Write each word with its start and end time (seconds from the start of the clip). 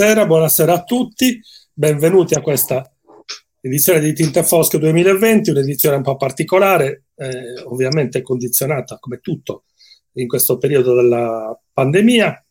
Buonasera, 0.00 0.26
buonasera 0.26 0.72
a 0.72 0.82
tutti, 0.82 1.42
benvenuti 1.74 2.32
a 2.32 2.40
questa 2.40 2.90
edizione 3.60 4.00
di 4.00 4.14
Tinte 4.14 4.42
Fosche 4.42 4.78
2020, 4.78 5.50
un'edizione 5.50 5.96
un 5.96 6.02
po' 6.02 6.16
particolare, 6.16 7.08
eh, 7.16 7.60
ovviamente 7.64 8.22
condizionata 8.22 8.96
come 8.98 9.18
tutto 9.18 9.64
in 10.12 10.26
questo 10.26 10.56
periodo 10.56 10.94
della 10.94 11.54
pandemia. 11.70 12.46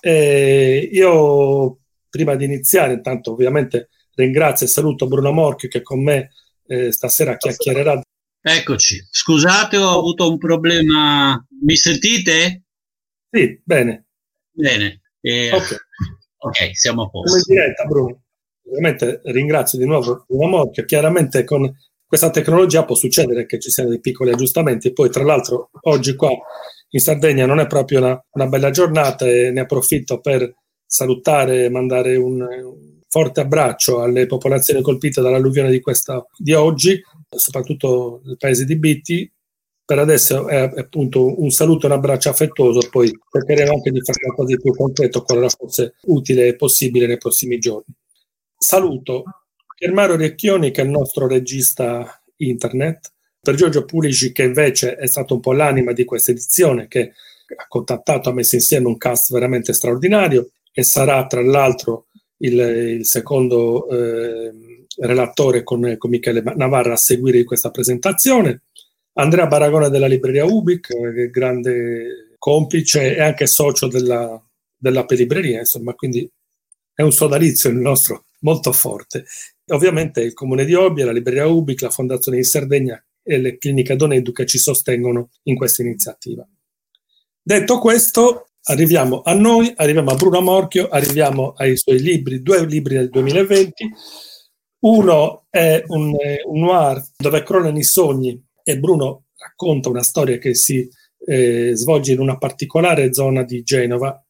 Eh, 0.00 0.90
io 0.92 1.80
prima 2.08 2.36
di 2.36 2.44
iniziare, 2.44 2.92
intanto 2.92 3.32
ovviamente 3.32 3.88
ringrazio 4.14 4.66
e 4.66 4.68
saluto 4.68 5.08
Bruno 5.08 5.32
Morchio 5.32 5.68
che 5.68 5.82
con 5.82 6.04
me 6.04 6.30
eh, 6.68 6.92
stasera 6.92 7.36
chiacchiererà. 7.36 8.00
Eccoci, 8.40 9.04
scusate, 9.10 9.76
ho 9.76 9.98
avuto 9.98 10.30
un 10.30 10.38
problema. 10.38 11.44
Mi 11.62 11.74
sentite? 11.74 12.62
Sì, 13.28 13.60
bene. 13.64 14.04
Bene. 14.52 15.00
Eh, 15.20 15.50
ok, 16.42 16.76
siamo 16.76 17.02
a 17.02 17.08
posto. 17.08 17.42
Come 17.42 17.42
diretta, 17.46 17.84
Bruno. 17.84 18.20
Ovviamente 18.66 19.20
ringrazio 19.24 19.78
di 19.78 19.86
nuovo 19.86 20.24
Bruno 20.26 20.46
Morchio. 20.46 20.84
Chiaramente 20.84 21.44
con 21.44 21.72
questa 22.06 22.30
tecnologia 22.30 22.84
può 22.84 22.94
succedere 22.94 23.46
che 23.46 23.58
ci 23.58 23.70
siano 23.70 23.90
dei 23.90 24.00
piccoli 24.00 24.30
aggiustamenti. 24.30 24.92
Poi, 24.92 25.10
tra 25.10 25.24
l'altro, 25.24 25.70
oggi 25.82 26.14
qua 26.14 26.30
in 26.90 27.00
Sardegna 27.00 27.46
non 27.46 27.58
è 27.58 27.66
proprio 27.66 27.98
una, 27.98 28.24
una 28.32 28.46
bella 28.46 28.70
giornata 28.70 29.26
e 29.26 29.50
ne 29.50 29.60
approfitto 29.60 30.20
per 30.20 30.54
salutare 30.84 31.64
e 31.64 31.70
mandare 31.70 32.16
un, 32.16 32.46
forte 33.12 33.42
abbraccio 33.42 34.00
alle 34.00 34.24
popolazioni 34.24 34.80
colpite 34.80 35.20
dall'alluvione 35.20 35.70
di, 35.70 35.80
questa, 35.80 36.24
di 36.34 36.54
oggi, 36.54 36.98
soprattutto 37.28 38.22
nel 38.24 38.38
paese 38.38 38.64
di 38.64 38.78
Bitti. 38.78 39.30
Per 39.84 39.98
adesso 39.98 40.46
è, 40.46 40.72
appunto 40.76 41.40
un 41.40 41.50
saluto 41.50 41.86
e 41.86 41.90
un 41.90 41.96
abbraccio 41.96 42.30
affettuoso, 42.30 42.88
poi 42.88 43.10
cercheremo 43.30 43.72
anche 43.72 43.90
di 43.90 44.00
fare 44.02 44.20
qualcosa 44.20 44.54
di 44.54 44.62
più 44.62 44.74
concreto 44.74 45.22
qualora 45.22 45.48
fosse 45.48 45.94
utile 46.02 46.46
e 46.46 46.56
possibile 46.56 47.06
nei 47.06 47.18
prossimi 47.18 47.58
giorni. 47.58 47.92
Saluto 48.56 49.24
Piermario 49.76 50.16
Recchioni, 50.16 50.70
che 50.70 50.82
è 50.82 50.84
il 50.84 50.90
nostro 50.90 51.26
regista 51.26 52.22
internet, 52.36 53.12
per 53.40 53.56
Giorgio 53.56 53.84
Pulici, 53.84 54.30
che 54.30 54.44
invece 54.44 54.94
è 54.94 55.06
stato 55.06 55.34
un 55.34 55.40
po' 55.40 55.52
l'anima 55.52 55.92
di 55.92 56.04
questa 56.04 56.30
edizione, 56.30 56.86
che 56.86 57.12
ha 57.56 57.66
contattato, 57.66 58.28
ha 58.28 58.32
messo 58.32 58.54
insieme 58.54 58.86
un 58.86 58.96
cast 58.96 59.32
veramente 59.32 59.72
straordinario 59.72 60.50
e 60.72 60.84
sarà 60.84 61.26
tra 61.26 61.42
l'altro 61.42 62.06
il, 62.38 62.58
il 62.58 63.06
secondo 63.06 63.88
eh, 63.88 64.52
relatore 64.98 65.62
con, 65.64 65.96
con, 65.98 66.10
Michele 66.10 66.42
Navarra 66.54 66.92
a 66.92 66.96
seguire 66.96 67.42
questa 67.44 67.70
presentazione. 67.70 68.62
Andrea 69.14 69.46
Baragona 69.46 69.88
della 69.88 70.06
libreria 70.06 70.44
Ubic, 70.44 70.90
eh, 70.90 71.30
grande 71.30 72.36
complice 72.38 73.16
e 73.16 73.20
anche 73.20 73.46
socio 73.46 73.86
della, 73.86 74.42
della 74.76 75.04
Pelibreria, 75.04 75.60
insomma, 75.60 75.94
quindi 75.94 76.28
è 76.94 77.02
un 77.02 77.12
sodalizio 77.12 77.70
il 77.70 77.76
nostro 77.76 78.24
molto 78.40 78.72
forte. 78.72 79.24
Ovviamente 79.66 80.20
il 80.20 80.34
Comune 80.34 80.64
di 80.64 80.74
Obbia, 80.74 81.04
la 81.04 81.12
libreria 81.12 81.46
Ubic, 81.46 81.82
la 81.82 81.90
Fondazione 81.90 82.38
di 82.38 82.44
Sardegna 82.44 83.02
e 83.22 83.38
le 83.38 83.58
cliniche 83.58 83.96
Donedu 83.96 84.32
che 84.32 84.46
ci 84.46 84.58
sostengono 84.58 85.30
in 85.44 85.56
questa 85.56 85.82
iniziativa. 85.82 86.46
Detto 87.40 87.78
questo, 87.78 88.48
Arriviamo 88.64 89.22
a 89.24 89.34
noi, 89.34 89.72
arriviamo 89.74 90.12
a 90.12 90.14
Bruno 90.14 90.40
Morchio, 90.40 90.86
arriviamo 90.88 91.52
ai 91.56 91.76
suoi 91.76 91.98
libri, 91.98 92.42
due 92.42 92.64
libri 92.64 92.94
del 92.94 93.10
2020. 93.10 93.90
Uno 94.84 95.46
è 95.50 95.82
un, 95.88 96.14
un 96.44 96.60
noir 96.60 97.04
dove 97.16 97.42
crollano 97.42 97.78
i 97.78 97.82
sogni 97.82 98.40
e 98.62 98.78
Bruno 98.78 99.24
racconta 99.36 99.88
una 99.88 100.02
storia 100.02 100.38
che 100.38 100.54
si 100.54 100.88
eh, 101.24 101.72
svolge 101.74 102.12
in 102.12 102.20
una 102.20 102.38
particolare 102.38 103.12
zona 103.12 103.42
di 103.42 103.62
Genova. 103.62 104.20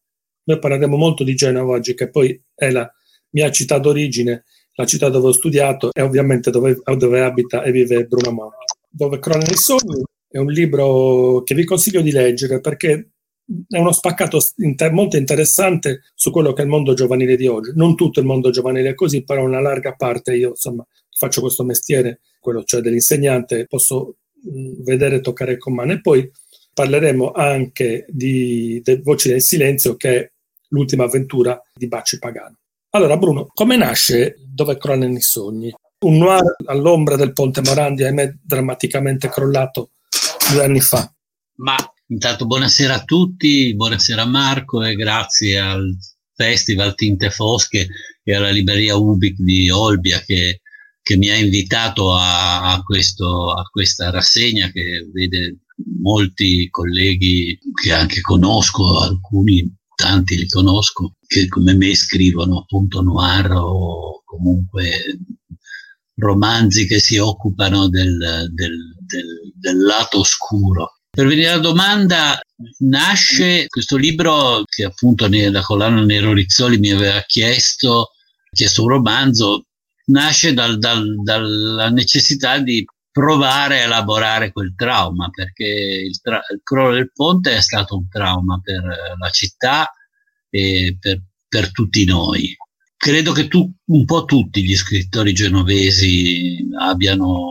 Noi 0.45 0.59
parleremo 0.59 0.97
molto 0.97 1.25
di 1.25 1.35
Genova 1.35 1.75
oggi, 1.75 1.95
che 1.95 2.11
poi 2.11 2.41
è 2.55 2.71
la 2.71 2.91
mia 3.31 3.51
città 3.51 3.79
d'origine, 3.79 4.45
la 4.75 4.87
città 4.87 5.09
dove 5.09 5.29
ho 5.29 5.33
studiato 5.33 5.91
e 5.93 6.03
ovviamente 6.03 6.51
dove, 6.51 6.81
dove 6.97 7.21
abita 7.21 7.63
e 7.63 7.71
vive 7.71 8.05
Bruno 8.05 8.33
Morchio. 8.33 8.79
Dove 8.89 9.19
crollano 9.19 9.51
i 9.51 9.57
sogni 9.57 10.03
è 10.29 10.39
un 10.39 10.51
libro 10.51 11.43
che 11.43 11.55
vi 11.55 11.65
consiglio 11.65 12.01
di 12.01 12.11
leggere 12.11 12.61
perché 12.61 13.11
è 13.69 13.79
uno 13.79 13.93
spaccato 13.93 14.39
inter- 14.57 14.93
molto 14.93 15.17
interessante 15.17 16.03
su 16.15 16.31
quello 16.31 16.53
che 16.53 16.63
è 16.63 16.65
il 16.65 16.71
mondo 16.71 16.95
giovanile 16.95 17.37
di 17.37 17.47
oggi. 17.47 17.73
Non 17.75 17.95
tutto 17.97 18.21
il 18.21 18.27
mondo 18.27 18.51
giovanile 18.51 18.91
è 18.91 18.95
così, 18.95 19.25
però 19.25 19.45
una 19.45 19.61
larga 19.61 19.95
parte, 19.95 20.35
io 20.35 20.51
insomma 20.51 20.87
faccio 21.11 21.41
questo 21.41 21.65
mestiere, 21.65 22.21
quello 22.41 22.65
cioè 22.65 22.81
dell'insegnante, 22.81 23.67
posso 23.67 24.17
vedere 24.43 25.17
e 25.17 25.21
toccare 25.21 25.59
con 25.59 25.75
mano. 25.75 25.93
E 25.93 26.01
poi 26.01 26.31
parleremo 26.73 27.33
anche 27.33 28.07
di, 28.09 28.81
di 28.83 29.01
Voci 29.03 29.29
del 29.29 29.43
Silenzio, 29.43 29.97
che 29.97 30.17
è 30.17 30.31
l'ultima 30.69 31.05
avventura 31.05 31.61
di 31.73 31.89
Baci 31.89 32.19
Pagano. 32.19 32.57
Allora, 32.91 33.17
Bruno, 33.17 33.49
come 33.55 33.77
nasce 33.77 34.37
Dove 34.39 34.77
crollano 34.77 35.17
i 35.17 35.23
sogni? 35.23 35.75
Un 36.01 36.19
noir 36.19 36.57
all'ombra 36.67 37.17
del 37.17 37.33
Ponte 37.33 37.63
Morandi, 37.63 38.05
ahimè, 38.05 38.35
drammaticamente 38.43 39.29
crollato 39.29 39.91
due 40.53 40.65
anni 40.65 40.81
fa. 40.81 41.11
Ma 41.57 41.77
Intanto 42.13 42.45
buonasera 42.45 42.95
a 42.95 43.05
tutti, 43.05 43.75
buonasera 43.75 44.21
a 44.21 44.27
Marco 44.27 44.83
e 44.83 44.95
grazie 44.97 45.59
al 45.59 45.97
Festival 46.35 46.95
Tinte 46.95 47.31
Fosche 47.31 47.89
e 48.23 48.35
alla 48.35 48.51
libreria 48.51 48.97
Ubic 48.97 49.37
di 49.39 49.71
Olbia 49.71 50.21
che, 50.21 50.61
che 51.03 51.17
mi 51.17 51.29
ha 51.31 51.37
invitato 51.37 52.15
a, 52.15 52.73
a, 52.73 52.83
questo, 52.83 53.53
a 53.53 53.65
questa 53.65 54.11
rassegna 54.11 54.71
che 54.71 55.09
vede 55.13 55.59
molti 56.01 56.69
colleghi 56.71 57.59
che 57.83 57.93
anche 57.93 58.21
conosco, 58.21 59.01
alcuni, 59.01 59.69
tanti 59.95 60.37
li 60.37 60.49
conosco, 60.49 61.17
che 61.27 61.49
come 61.49 61.75
me 61.75 61.95
scrivono 61.95 62.61
appunto 62.61 63.03
noir 63.03 63.51
o 63.53 64.23
comunque 64.25 65.19
romanzi 66.15 66.87
che 66.87 67.01
si 67.01 67.19
occupano 67.19 67.89
del, 67.89 68.17
del, 68.53 68.95
del, 69.05 69.53
del 69.59 69.83
lato 69.83 70.21
oscuro. 70.21 70.99
Per 71.11 71.27
venire 71.27 71.51
alla 71.51 71.61
domanda, 71.61 72.41
nasce 72.79 73.67
questo 73.67 73.97
libro 73.97 74.63
che 74.65 74.85
appunto 74.85 75.29
la 75.29 75.61
collana 75.61 76.03
Nero 76.05 76.33
Rizzoli 76.33 76.79
mi 76.79 76.91
aveva 76.91 77.23
chiesto, 77.27 78.13
chiesto 78.51 78.83
un 78.83 78.89
romanzo, 78.89 79.67
nasce 80.07 80.53
dal, 80.55 80.79
dal, 80.79 81.23
dalla 81.23 81.91
necessità 81.91 82.59
di 82.59 82.85
provare 83.11 83.81
a 83.81 83.85
elaborare 83.85 84.53
quel 84.53 84.75
trauma, 84.75 85.29
perché 85.31 85.67
il, 85.67 86.21
tra- 86.21 86.43
il, 86.53 86.61
crollo 86.63 86.95
del 86.95 87.13
ponte 87.13 87.55
è 87.57 87.61
stato 87.61 87.97
un 87.97 88.09
trauma 88.09 88.61
per 88.63 88.83
la 89.19 89.31
città 89.31 89.93
e 90.49 90.97
per, 90.99 91.23
per 91.47 91.71
tutti 91.71 92.05
noi. 92.05 92.57
Credo 92.97 93.33
che 93.33 93.49
tu, 93.49 93.71
un 93.87 94.05
po' 94.05 94.25
tutti 94.25 94.65
gli 94.65 94.77
scrittori 94.77 95.33
genovesi 95.33 96.67
abbiano 96.79 97.51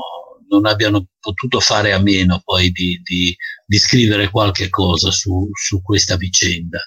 non 0.51 0.65
abbiano 0.65 1.07
potuto 1.19 1.59
fare 1.59 1.93
a 1.93 1.99
meno 1.99 2.41
poi 2.43 2.71
di, 2.71 2.99
di, 3.03 3.35
di 3.65 3.77
scrivere 3.77 4.29
qualche 4.29 4.69
cosa 4.69 5.09
su, 5.09 5.49
su 5.53 5.81
questa 5.81 6.17
vicenda. 6.17 6.79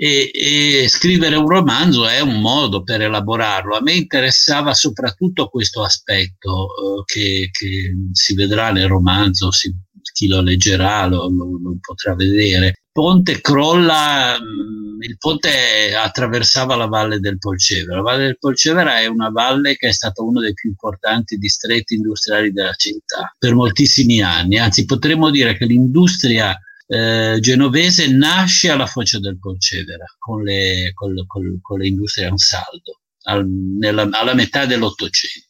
E, 0.00 0.30
e, 0.32 0.88
scrivere 0.88 1.34
un 1.34 1.48
romanzo 1.48 2.06
è 2.06 2.20
un 2.20 2.40
modo 2.40 2.84
per 2.84 3.00
elaborarlo. 3.00 3.74
A 3.74 3.82
me 3.82 3.94
interessava 3.94 4.72
soprattutto 4.72 5.48
questo 5.48 5.82
aspetto 5.82 6.68
eh, 6.68 7.02
che, 7.04 7.48
che, 7.50 7.96
si 8.12 8.34
vedrà 8.34 8.70
nel 8.70 8.86
romanzo, 8.86 9.50
si, 9.50 9.74
chi 10.12 10.28
lo 10.28 10.40
leggerà 10.40 11.06
lo, 11.06 11.28
lo, 11.28 11.58
lo 11.60 11.76
potrà 11.80 12.14
vedere 12.14 12.74
ponte 12.98 13.40
crolla, 13.40 14.36
mm, 14.40 15.02
il 15.02 15.16
ponte 15.18 15.94
attraversava 15.94 16.74
la 16.74 16.86
valle 16.86 17.20
del 17.20 17.38
Polcevera. 17.38 17.94
La 17.94 18.02
valle 18.02 18.24
del 18.24 18.38
Polcevera 18.40 18.98
è 18.98 19.06
una 19.06 19.30
valle 19.30 19.76
che 19.76 19.86
è 19.86 19.92
stata 19.92 20.20
uno 20.24 20.40
dei 20.40 20.52
più 20.52 20.70
importanti 20.70 21.36
distretti 21.36 21.94
industriali 21.94 22.50
della 22.50 22.74
città 22.74 23.32
per 23.38 23.54
moltissimi 23.54 24.20
anni, 24.20 24.58
anzi 24.58 24.84
potremmo 24.84 25.30
dire 25.30 25.56
che 25.56 25.66
l'industria 25.66 26.58
eh, 26.90 27.36
genovese 27.40 28.10
nasce 28.10 28.70
alla 28.70 28.86
foce 28.86 29.18
del 29.18 29.38
Polcevera 29.38 30.06
con 30.18 30.42
le, 30.42 30.90
con, 30.94 31.14
con, 31.26 31.58
con 31.60 31.78
le 31.78 31.86
industrie 31.86 32.26
Ansaldo 32.26 33.00
al, 33.24 33.46
nella, 33.46 34.08
alla 34.10 34.34
metà 34.34 34.64
dell'Ottocento 34.64 35.46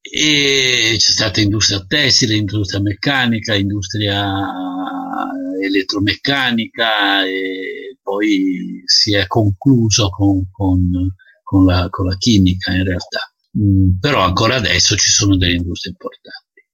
e 0.00 0.96
c'è 0.98 1.12
stata 1.12 1.40
industria 1.40 1.82
tessile, 1.86 2.34
industria 2.34 2.80
meccanica, 2.80 3.54
industria 3.54 4.44
elettromeccanica 5.62 7.24
e 7.24 7.96
poi 8.02 8.82
si 8.84 9.14
è 9.14 9.26
concluso 9.26 10.10
con, 10.10 10.50
con, 10.50 11.14
con, 11.42 11.64
la, 11.64 11.88
con 11.88 12.06
la, 12.06 12.16
chimica 12.16 12.74
in 12.74 12.84
realtà. 12.84 13.32
Mm, 13.58 13.98
però 13.98 14.20
ancora 14.20 14.56
adesso 14.56 14.94
ci 14.96 15.10
sono 15.10 15.36
delle 15.36 15.54
industrie 15.54 15.92
importanti. 15.92 16.66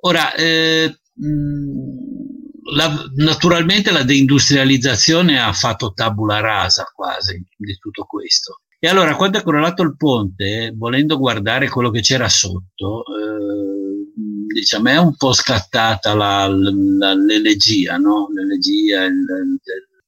Ora, 0.00 0.34
eh, 0.34 0.94
mm, 1.24 2.37
la, 2.74 2.92
naturalmente 3.14 3.90
la 3.90 4.02
deindustrializzazione 4.02 5.40
ha 5.40 5.52
fatto 5.52 5.92
tabula 5.92 6.40
rasa 6.40 6.84
quasi 6.94 7.42
di 7.56 7.76
tutto 7.78 8.04
questo. 8.04 8.60
E 8.80 8.88
allora, 8.88 9.16
quando 9.16 9.38
è 9.38 9.42
crollato 9.42 9.82
il 9.82 9.96
ponte, 9.96 10.72
volendo 10.76 11.18
guardare 11.18 11.68
quello 11.68 11.90
che 11.90 12.00
c'era 12.00 12.28
sotto, 12.28 13.02
eh, 13.06 14.52
diciamo, 14.54 14.88
è 14.88 14.98
un 14.98 15.16
po' 15.16 15.32
scattata 15.32 16.14
la, 16.14 16.46
la, 16.46 17.14
l'elegia, 17.14 17.96
no? 17.96 18.28
l'elegia 18.32 19.04
il, 19.04 19.24
del, 19.24 19.58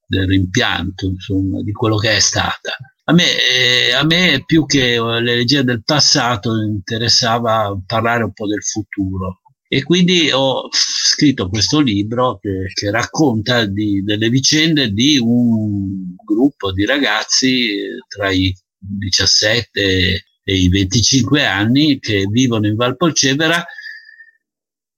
del 0.06 0.28
rimpianto, 0.28 1.06
insomma, 1.06 1.62
di 1.62 1.72
quello 1.72 1.96
che 1.96 2.16
è 2.16 2.20
stata. 2.20 2.76
A 3.04 3.12
me, 3.12 3.24
eh, 3.24 3.92
a 3.92 4.04
me, 4.04 4.44
più 4.46 4.66
che 4.66 5.00
le 5.00 5.20
leggende 5.20 5.72
del 5.72 5.82
passato 5.82 6.54
interessava 6.62 7.76
parlare 7.84 8.22
un 8.22 8.32
po' 8.32 8.46
del 8.46 8.62
futuro 8.62 9.39
e 9.72 9.84
quindi 9.84 10.32
ho 10.32 10.68
scritto 10.72 11.48
questo 11.48 11.78
libro 11.78 12.40
che, 12.40 12.72
che 12.74 12.90
racconta 12.90 13.66
di, 13.66 14.02
delle 14.02 14.28
vicende 14.28 14.90
di 14.90 15.16
un 15.16 16.16
gruppo 16.24 16.72
di 16.72 16.84
ragazzi 16.84 17.78
tra 18.08 18.32
i 18.32 18.52
17 18.76 20.24
e 20.42 20.54
i 20.56 20.68
25 20.68 21.46
anni 21.46 22.00
che 22.00 22.26
vivono 22.28 22.66
in 22.66 22.74
Valpolcevera 22.74 23.64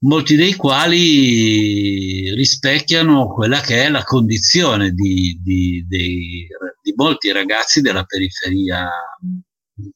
molti 0.04 0.36
dei 0.36 0.54
quali 0.54 2.34
rispecchiano 2.34 3.30
quella 3.30 3.60
che 3.60 3.84
è 3.84 3.90
la 3.90 4.04
condizione 4.04 4.92
di, 4.92 5.38
di, 5.44 5.84
di, 5.86 6.46
di 6.82 6.92
molti 6.96 7.30
ragazzi 7.30 7.82
della 7.82 8.04
periferia, 8.04 8.88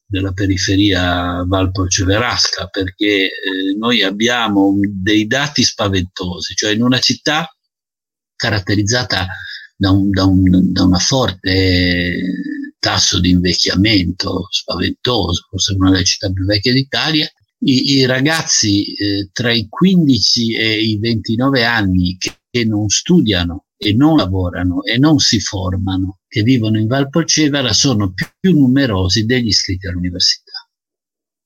della 0.05 0.31
periferia 0.31 1.43
valpolceverasca, 1.45 2.67
perché 2.67 3.25
eh, 3.25 3.75
noi 3.77 4.01
abbiamo 4.03 4.75
dei 4.81 5.27
dati 5.27 5.63
spaventosi, 5.63 6.55
cioè 6.55 6.73
in 6.73 6.83
una 6.83 6.99
città 6.99 7.47
caratterizzata 8.35 9.27
da, 9.75 9.91
un, 9.91 10.09
da, 10.09 10.25
un, 10.25 10.71
da 10.71 10.97
forte 10.97 12.21
tasso 12.79 13.19
di 13.19 13.29
invecchiamento 13.29 14.47
spaventoso, 14.49 15.47
forse 15.49 15.73
una 15.73 15.91
delle 15.91 16.03
città 16.03 16.31
più 16.31 16.45
vecchie 16.45 16.73
d'Italia, 16.73 17.29
i, 17.59 17.97
i 17.97 18.05
ragazzi 18.05 18.93
eh, 18.93 19.29
tra 19.31 19.51
i 19.51 19.67
15 19.67 20.55
e 20.55 20.79
i 20.81 20.99
29 20.99 21.65
anni 21.65 22.17
che, 22.17 22.37
che, 22.49 22.65
non 22.65 22.87
studiano 22.87 23.65
e 23.77 23.93
non 23.93 24.17
lavorano 24.17 24.83
e 24.83 24.97
non 24.97 25.19
si 25.19 25.39
formano, 25.39 26.19
che 26.27 26.41
vivono 26.41 26.79
in 26.79 26.87
Valpolcevera, 26.87 27.71
sono 27.73 28.11
più, 28.13 28.25
più 28.39 28.57
numerosi 28.57 29.25
degli 29.25 29.47
iscritti 29.47 29.87
all'università. 29.87 30.67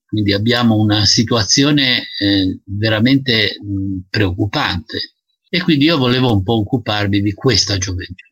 Quindi 0.06 0.34
abbiamo 0.34 0.76
una 0.76 1.06
situazione 1.06 2.08
eh, 2.20 2.60
veramente 2.66 3.58
mh, 3.62 4.08
preoccupante. 4.10 5.16
E 5.50 5.62
quindi 5.62 5.86
io 5.86 5.98
volevo 5.98 6.34
un 6.34 6.44
po' 6.44 6.60
occuparmi 6.60 7.22
di 7.22 7.34
questa 7.34 7.78
gioventù, 7.78 8.26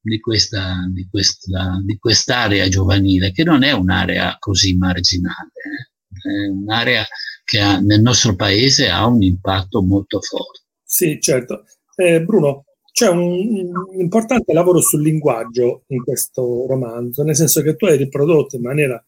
di, 0.00 0.18
questa, 0.20 0.86
di, 0.90 1.06
questa, 1.08 1.80
di 1.84 1.98
quest'area 1.98 2.68
giovanile, 2.68 3.32
che 3.32 3.44
non 3.44 3.62
è 3.62 3.72
un'area 3.72 4.36
così 4.38 4.74
marginale. 4.76 5.50
Eh 5.52 5.92
è 6.22 6.48
un'area 6.48 7.04
che 7.44 7.60
ha, 7.60 7.78
nel 7.80 8.00
nostro 8.00 8.34
paese 8.36 8.88
ha 8.88 9.06
un 9.06 9.22
impatto 9.22 9.82
molto 9.82 10.20
forte. 10.20 10.60
Sì, 10.82 11.18
certo. 11.20 11.64
Eh, 11.96 12.22
Bruno, 12.22 12.64
c'è 12.92 13.08
un, 13.08 13.72
un, 13.72 14.00
importante 14.00 14.52
lavoro 14.52 14.80
sul 14.80 15.02
linguaggio 15.02 15.84
in 15.88 16.04
questo 16.04 16.66
romanzo, 16.68 17.22
nel 17.22 17.34
senso 17.34 17.62
che 17.62 17.74
tu 17.74 17.86
hai 17.86 17.96
riprodotto 17.96 18.56
in 18.56 18.62
maniera 18.62 19.02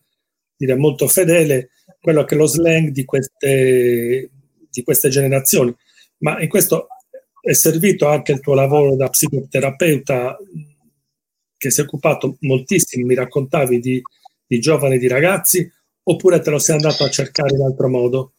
direi, 0.57 0.77
molto 0.77 1.07
fedele 1.07 1.71
quello 2.01 2.25
che 2.25 2.35
è 2.35 2.39
lo 2.39 2.47
slang 2.47 2.89
di 2.89 3.05
queste, 3.05 4.31
di 4.71 4.83
queste 4.83 5.09
generazioni, 5.09 5.75
ma 6.19 6.41
in 6.41 6.49
questo 6.49 6.89
è 7.41 7.53
servito 7.53 8.09
anche 8.09 8.33
il 8.33 8.41
tuo 8.41 8.55
lavoro 8.55 8.97
da 8.97 9.09
psicoterapeuta 9.09 10.39
che 11.57 11.71
si 11.71 11.81
è 11.81 11.85
occupato 11.85 12.37
moltissimo, 12.41 13.07
mi 13.07 13.15
raccontavi, 13.15 13.79
di, 13.81 14.03
di 14.47 14.61
giovani, 14.61 14.99
di 14.99 15.09
ragazzi, 15.09 15.71
oppure 16.03 16.41
te 16.41 16.51
lo 16.51 16.59
sei 16.59 16.77
andato 16.77 17.05
a 17.05 17.11
cercare 17.11 17.55
in 17.55 17.63
altro 17.63 17.89
modo? 17.89 18.33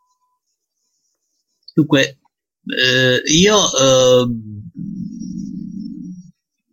Dunque, 1.74 2.20
eh, 2.66 3.22
io 3.26 3.58
eh, 3.58 4.28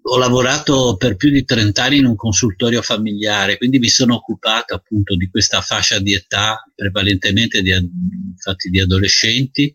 ho 0.04 0.18
lavorato 0.18 0.96
per 0.96 1.16
più 1.16 1.30
di 1.30 1.44
30 1.44 1.82
anni 1.82 1.98
in 1.98 2.06
un 2.06 2.16
consultorio 2.16 2.82
familiare, 2.82 3.56
quindi 3.56 3.78
mi 3.78 3.88
sono 3.88 4.16
occupato 4.16 4.74
appunto 4.74 5.14
di 5.14 5.28
questa 5.28 5.60
fascia 5.60 6.00
di 6.00 6.12
età, 6.12 6.62
prevalentemente 6.74 7.62
di, 7.62 7.70
infatti 7.70 8.68
di 8.68 8.80
adolescenti, 8.80 9.74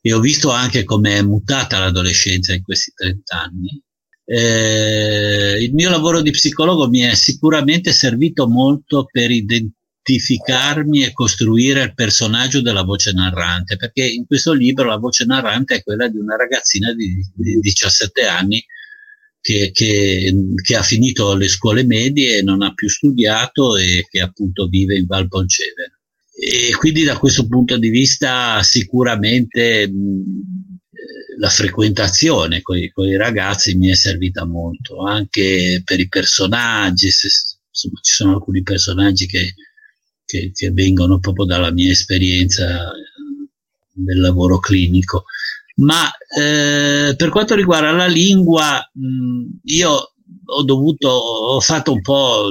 e 0.00 0.12
ho 0.12 0.20
visto 0.20 0.50
anche 0.50 0.84
come 0.84 1.18
è 1.18 1.22
mutata 1.22 1.78
l'adolescenza 1.78 2.54
in 2.54 2.62
questi 2.62 2.92
30 2.94 3.40
anni. 3.40 3.82
Eh, 4.24 5.62
il 5.62 5.74
mio 5.74 5.90
lavoro 5.90 6.22
di 6.22 6.30
psicologo 6.30 6.88
mi 6.88 7.00
è 7.00 7.14
sicuramente 7.14 7.92
servito 7.92 8.48
molto 8.48 9.06
per 9.10 9.30
identificarmi 9.30 11.04
e 11.04 11.12
costruire 11.12 11.82
il 11.82 11.94
personaggio 11.94 12.62
della 12.62 12.82
voce 12.82 13.12
narrante, 13.12 13.76
perché 13.76 14.04
in 14.06 14.26
questo 14.26 14.54
libro 14.54 14.86
la 14.86 14.96
voce 14.96 15.26
narrante 15.26 15.76
è 15.76 15.82
quella 15.82 16.08
di 16.08 16.16
una 16.16 16.36
ragazzina 16.36 16.94
di, 16.94 17.14
di 17.34 17.58
17 17.60 18.24
anni 18.24 18.64
che, 19.42 19.70
che, 19.72 20.34
che, 20.62 20.76
ha 20.76 20.82
finito 20.82 21.34
le 21.34 21.48
scuole 21.48 21.84
medie 21.84 22.42
non 22.42 22.62
ha 22.62 22.72
più 22.72 22.88
studiato 22.88 23.76
e 23.76 24.06
che 24.08 24.20
appunto 24.20 24.68
vive 24.68 24.96
in 24.96 25.04
Val 25.04 25.28
Poncevere. 25.28 25.98
E 26.34 26.74
quindi 26.78 27.02
da 27.02 27.18
questo 27.18 27.46
punto 27.46 27.76
di 27.76 27.90
vista 27.90 28.62
sicuramente 28.62 29.86
mh, 29.86 30.22
la 31.38 31.50
frequentazione 31.50 32.62
con 32.62 32.78
i 32.78 33.16
ragazzi 33.16 33.74
mi 33.74 33.88
è 33.88 33.94
servita 33.94 34.46
molto, 34.46 35.04
anche 35.04 35.82
per 35.84 36.00
i 36.00 36.08
personaggi, 36.08 37.10
se, 37.10 37.28
insomma 37.68 38.00
ci 38.00 38.12
sono 38.14 38.32
alcuni 38.32 38.62
personaggi 38.62 39.26
che 39.26 39.54
che, 40.32 40.50
che 40.54 40.70
vengono 40.70 41.18
proprio 41.18 41.44
dalla 41.44 41.70
mia 41.70 41.90
esperienza 41.90 42.90
del 43.92 44.18
lavoro 44.18 44.58
clinico. 44.58 45.24
Ma 45.76 46.10
eh, 46.10 47.14
per 47.16 47.30
quanto 47.30 47.54
riguarda 47.54 47.90
la 47.92 48.06
lingua, 48.06 48.78
mh, 48.92 49.60
io 49.64 50.12
ho 50.44 50.62
dovuto, 50.64 51.08
ho 51.08 51.60
fatto 51.60 51.92
un 51.92 52.00
po' 52.00 52.50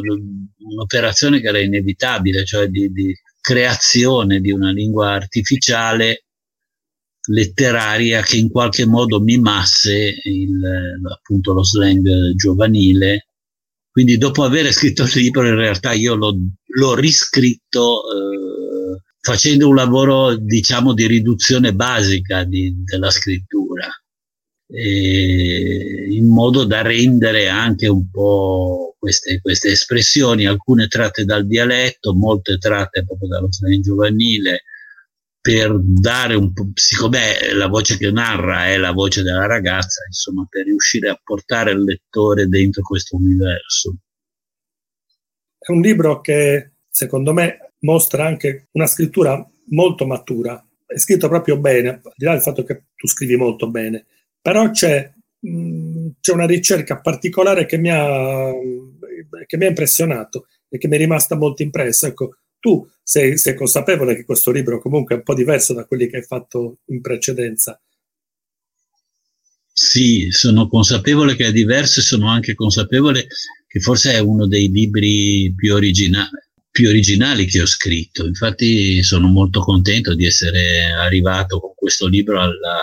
un'operazione 0.58 1.40
che 1.40 1.48
era 1.48 1.60
inevitabile, 1.60 2.46
cioè 2.46 2.68
di, 2.68 2.92
di 2.92 3.14
creazione 3.40 4.40
di 4.40 4.52
una 4.52 4.72
lingua 4.72 5.12
artificiale 5.12 6.26
letteraria 7.28 8.22
che 8.22 8.38
in 8.38 8.50
qualche 8.50 8.86
modo 8.86 9.20
mimasse 9.20 10.20
il, 10.24 10.64
appunto 11.12 11.54
lo 11.54 11.64
slang 11.64 12.34
giovanile. 12.36 13.28
Quindi 13.92 14.18
dopo 14.18 14.44
aver 14.44 14.72
scritto 14.72 15.04
il 15.04 15.12
libro 15.16 15.46
in 15.46 15.56
realtà 15.56 15.92
io 15.92 16.16
l'ho, 16.16 16.34
l'ho 16.66 16.96
riscritto 16.96 18.04
eh, 18.04 18.41
facendo 19.22 19.68
un 19.70 19.76
lavoro 19.76 20.36
diciamo 20.36 20.94
di 20.94 21.06
riduzione 21.06 21.74
basica 21.74 22.44
di, 22.44 22.84
della 22.84 23.12
scrittura, 23.12 23.88
in 24.74 26.28
modo 26.28 26.64
da 26.64 26.82
rendere 26.82 27.50
anche 27.50 27.88
un 27.88 28.10
po' 28.10 28.96
queste, 28.98 29.40
queste 29.42 29.70
espressioni, 29.70 30.46
alcune 30.46 30.88
tratte 30.88 31.26
dal 31.26 31.46
dialetto, 31.46 32.14
molte 32.14 32.58
tratte 32.58 33.06
proprio 33.06 33.30
dallo 33.30 33.52
slang 33.52 33.82
giovanile, 33.82 34.64
per 35.42 35.76
dare 35.80 36.36
un 36.36 36.54
po', 36.54 36.70
siccome 36.74 37.52
la 37.54 37.68
voce 37.68 37.98
che 37.98 38.12
narra 38.12 38.68
è 38.68 38.78
la 38.78 38.92
voce 38.92 39.24
della 39.24 39.48
ragazza, 39.48 40.04
insomma, 40.06 40.46
per 40.48 40.66
riuscire 40.66 41.10
a 41.10 41.20
portare 41.22 41.72
il 41.72 41.84
lettore 41.84 42.48
dentro 42.48 42.84
questo 42.84 43.16
universo. 43.16 43.96
È 45.58 45.72
un 45.72 45.82
libro 45.82 46.22
che, 46.22 46.74
secondo 46.88 47.34
me, 47.34 47.71
mostra 47.82 48.26
anche 48.26 48.68
una 48.72 48.88
scrittura 48.88 49.48
molto 49.70 50.06
matura. 50.06 50.64
È 50.86 50.98
scritto 50.98 51.28
proprio 51.28 51.58
bene, 51.58 52.02
al 52.04 52.14
di 52.16 52.26
là 52.26 52.32
del 52.32 52.42
fatto 52.42 52.64
che 52.64 52.84
tu 52.96 53.08
scrivi 53.08 53.36
molto 53.36 53.70
bene, 53.70 54.06
però 54.42 54.70
c'è, 54.72 55.12
mh, 55.40 56.08
c'è 56.20 56.34
una 56.34 56.46
ricerca 56.46 57.00
particolare 57.00 57.66
che 57.66 57.78
mi, 57.78 57.90
ha, 57.90 58.52
che 59.46 59.58
mi 59.58 59.66
ha 59.66 59.70
impressionato 59.70 60.48
e 60.68 60.78
che 60.78 60.88
mi 60.88 60.96
è 60.96 61.00
rimasta 61.00 61.36
molto 61.36 61.64
impressa. 61.64 62.08
Ecco, 62.08 62.38
tu 62.60 62.88
sei, 63.02 63.38
sei, 63.38 63.56
consapevole 63.56 64.16
che 64.16 64.26
questo 64.26 64.52
libro 64.52 64.80
comunque 64.80 65.16
è 65.16 65.18
un 65.20 65.24
po' 65.24 65.34
diverso 65.34 65.74
da 65.74 65.86
quelli 65.86 66.08
che 66.08 66.18
hai 66.18 66.24
fatto 66.24 66.80
in 66.88 67.02
precedenza. 67.02 67.82
Sì, 69.74 70.30
sono 70.32 70.68
consapevole 70.68 71.36
che 71.36 71.48
è 71.48 71.52
diverso 71.52 72.02
e 72.02 72.04
sono 72.04 72.28
anche 72.28 72.54
consapevole 72.54 73.28
che 73.68 73.80
forse 73.80 74.14
è 74.14 74.20
uno 74.20 74.46
dei 74.46 74.70
libri 74.70 75.54
più 75.56 75.74
originali, 75.74 76.30
più 76.72 76.88
originali 76.88 77.46
che 77.46 77.62
ho 77.62 77.66
scritto. 77.66 78.26
Infatti 78.26 79.04
sono 79.04 79.28
molto 79.28 79.60
contento 79.60 80.16
di 80.16 80.26
essere 80.26 80.92
arrivato 80.92 81.60
con 81.60 81.74
questo 81.76 82.08
libro 82.08 82.42
alla, 82.42 82.80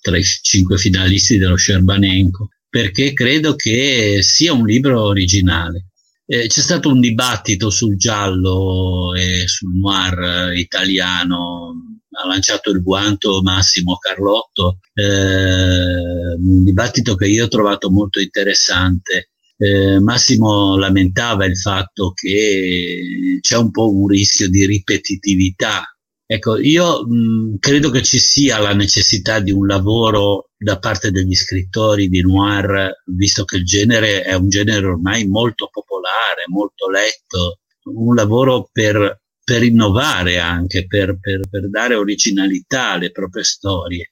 tra 0.00 0.16
i 0.16 0.22
cinque 0.22 0.78
finalisti 0.78 1.38
dello 1.38 1.56
Scerbanenco, 1.56 2.50
perché 2.68 3.12
credo 3.12 3.56
che 3.56 4.18
sia 4.22 4.52
un 4.52 4.66
libro 4.66 5.02
originale 5.02 5.88
eh, 6.30 6.46
c'è 6.46 6.60
stato 6.60 6.90
un 6.90 7.00
dibattito 7.00 7.70
sul 7.70 7.96
giallo 7.96 9.14
e 9.14 9.48
sul 9.48 9.74
noir 9.74 10.52
italiano, 10.54 11.74
ha 12.10 12.26
lanciato 12.26 12.70
il 12.70 12.82
guanto 12.82 13.40
Massimo 13.40 13.96
Carlotto, 13.96 14.80
eh, 14.92 16.34
un 16.38 16.64
dibattito 16.64 17.14
che 17.14 17.26
io 17.28 17.46
ho 17.46 17.48
trovato 17.48 17.90
molto 17.90 18.20
interessante. 18.20 19.30
Eh, 19.60 19.98
Massimo 20.00 20.76
lamentava 20.76 21.44
il 21.44 21.56
fatto 21.58 22.12
che 22.12 23.38
c'è 23.40 23.56
un 23.56 23.70
po' 23.70 23.92
un 23.92 24.06
rischio 24.06 24.48
di 24.48 24.66
ripetitività. 24.66 25.82
Ecco, 26.30 26.58
io 26.58 27.04
mh, 27.06 27.58
credo 27.58 27.90
che 27.90 28.02
ci 28.02 28.18
sia 28.18 28.58
la 28.58 28.74
necessità 28.74 29.40
di 29.40 29.50
un 29.50 29.66
lavoro 29.66 30.50
da 30.56 30.78
parte 30.78 31.10
degli 31.10 31.34
scrittori 31.34 32.08
di 32.08 32.20
noir, 32.20 33.02
visto 33.06 33.44
che 33.44 33.56
il 33.56 33.64
genere 33.64 34.22
è 34.22 34.34
un 34.34 34.48
genere 34.48 34.86
ormai 34.86 35.26
molto 35.26 35.68
popolare 35.72 35.88
popolare, 35.98 36.44
molto 36.46 36.88
letto, 36.88 37.58
un 37.84 38.14
lavoro 38.14 38.68
per, 38.70 39.22
per 39.42 39.62
innovare 39.62 40.38
anche, 40.38 40.86
per, 40.86 41.18
per, 41.18 41.40
per 41.48 41.68
dare 41.70 41.94
originalità 41.94 42.90
alle 42.90 43.10
proprie 43.10 43.44
storie. 43.44 44.10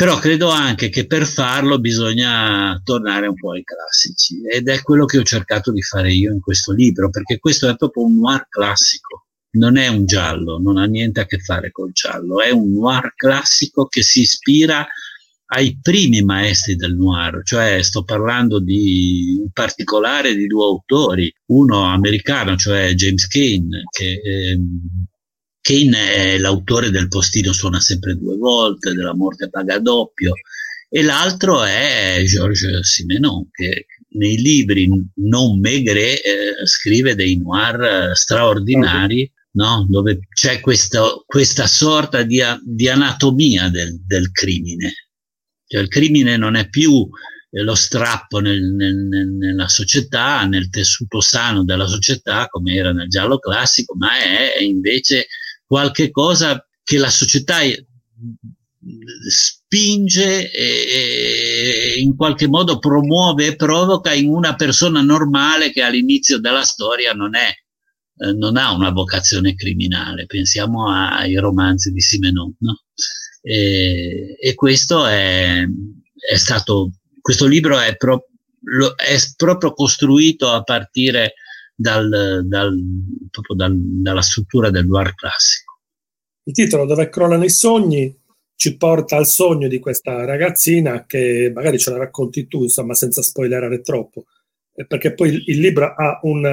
Però 0.00 0.18
credo 0.18 0.48
anche 0.48 0.88
che 0.88 1.06
per 1.06 1.26
farlo 1.26 1.78
bisogna 1.78 2.80
tornare 2.82 3.26
un 3.26 3.34
po' 3.34 3.52
ai 3.52 3.62
classici 3.62 4.40
ed 4.50 4.66
è 4.70 4.80
quello 4.80 5.04
che 5.04 5.18
ho 5.18 5.22
cercato 5.22 5.70
di 5.72 5.82
fare 5.82 6.10
io 6.10 6.32
in 6.32 6.40
questo 6.40 6.72
libro, 6.72 7.10
perché 7.10 7.38
questo 7.38 7.68
è 7.68 7.76
proprio 7.76 8.04
un 8.04 8.18
noir 8.18 8.46
classico, 8.48 9.26
non 9.58 9.76
è 9.76 9.88
un 9.88 10.06
giallo, 10.06 10.58
non 10.58 10.78
ha 10.78 10.86
niente 10.86 11.20
a 11.20 11.26
che 11.26 11.38
fare 11.38 11.70
col 11.70 11.92
giallo, 11.92 12.40
è 12.40 12.48
un 12.48 12.72
noir 12.72 13.12
classico 13.14 13.88
che 13.88 14.02
si 14.02 14.20
ispira 14.20 14.86
ai 15.52 15.78
primi 15.82 16.22
maestri 16.22 16.76
del 16.76 16.96
noir, 16.96 17.42
cioè 17.44 17.82
sto 17.82 18.02
parlando 18.02 18.58
di, 18.58 19.32
in 19.32 19.50
particolare 19.52 20.34
di 20.34 20.46
due 20.46 20.64
autori, 20.64 21.30
uno 21.48 21.84
americano, 21.84 22.56
cioè 22.56 22.94
James 22.94 23.26
Kane, 23.26 23.82
che 23.90 24.12
eh, 24.24 24.58
Kane 25.70 26.14
è 26.14 26.38
l'autore 26.38 26.90
del 26.90 27.06
Postino 27.06 27.52
suona 27.52 27.78
sempre 27.78 28.16
due 28.16 28.36
volte, 28.36 28.92
della 28.92 29.14
morte 29.14 29.48
paga 29.48 29.78
doppio, 29.78 30.32
e 30.88 31.02
l'altro 31.02 31.62
è 31.62 32.20
Georges 32.26 32.80
Simenon, 32.80 33.48
che 33.52 33.86
nei 34.14 34.36
libri 34.38 34.88
non 35.14 35.60
Maigret 35.60 36.24
eh, 36.24 36.66
scrive 36.66 37.14
dei 37.14 37.38
noir 37.38 38.16
straordinari, 38.16 39.32
no? 39.52 39.86
dove 39.88 40.26
c'è 40.34 40.58
questo, 40.58 41.22
questa 41.24 41.68
sorta 41.68 42.24
di, 42.24 42.42
di 42.64 42.88
anatomia 42.88 43.68
del, 43.68 44.00
del, 44.04 44.32
crimine. 44.32 44.92
Cioè, 45.66 45.82
il 45.82 45.88
crimine 45.88 46.36
non 46.36 46.56
è 46.56 46.68
più 46.68 47.08
eh, 47.50 47.62
lo 47.62 47.76
strappo 47.76 48.40
nel, 48.40 48.60
nel, 48.60 49.28
nella 49.28 49.68
società, 49.68 50.44
nel 50.46 50.68
tessuto 50.68 51.20
sano 51.20 51.62
della 51.62 51.86
società, 51.86 52.48
come 52.48 52.74
era 52.74 52.90
nel 52.90 53.08
giallo 53.08 53.38
classico, 53.38 53.94
ma 53.96 54.18
è 54.18 54.60
invece 54.60 55.28
qualche 55.70 56.10
cosa 56.10 56.66
che 56.82 56.98
la 56.98 57.10
società 57.10 57.58
spinge 59.28 60.50
e, 60.50 62.00
in 62.00 62.16
qualche 62.16 62.48
modo 62.48 62.80
promuove 62.80 63.46
e 63.46 63.54
provoca 63.54 64.12
in 64.12 64.30
una 64.30 64.56
persona 64.56 65.00
normale 65.00 65.70
che 65.70 65.82
all'inizio 65.82 66.40
della 66.40 66.64
storia 66.64 67.12
non 67.12 67.36
è 67.36 67.52
eh, 68.16 68.32
non 68.32 68.56
ha 68.56 68.72
una 68.72 68.90
vocazione 68.90 69.54
criminale, 69.54 70.26
pensiamo 70.26 70.90
ai 70.90 71.36
romanzi 71.36 71.92
di 71.92 72.00
Simenon, 72.00 72.52
no? 72.58 72.82
e, 73.40 74.36
e, 74.40 74.54
questo 74.56 75.06
è, 75.06 75.64
è, 76.16 76.36
stato, 76.36 76.90
questo 77.20 77.46
libro 77.46 77.78
è, 77.78 77.94
pro, 77.94 78.26
lo, 78.60 78.96
è 78.96 79.16
proprio 79.36 79.72
costruito 79.72 80.48
a 80.48 80.64
partire 80.64 81.34
dal, 81.80 82.42
dal, 82.44 82.78
dal, 83.54 83.74
dalla 83.74 84.20
struttura 84.20 84.70
del 84.70 84.86
noir 84.86 85.14
classico. 85.14 85.78
Il 86.42 86.52
titolo 86.52 86.84
Dove 86.84 87.08
crollano 87.08 87.44
i 87.44 87.50
sogni 87.50 88.14
ci 88.54 88.76
porta 88.76 89.16
al 89.16 89.26
sogno 89.26 89.68
di 89.68 89.78
questa 89.78 90.26
ragazzina 90.26 91.06
che 91.06 91.50
magari 91.54 91.78
ce 91.78 91.90
la 91.90 91.96
racconti 91.96 92.46
tu, 92.46 92.64
insomma, 92.64 92.92
senza 92.92 93.22
spoilerare 93.22 93.80
troppo, 93.80 94.26
perché 94.86 95.14
poi 95.14 95.30
il, 95.30 95.42
il 95.46 95.60
libro 95.60 95.94
ha, 95.94 96.20
un, 96.24 96.44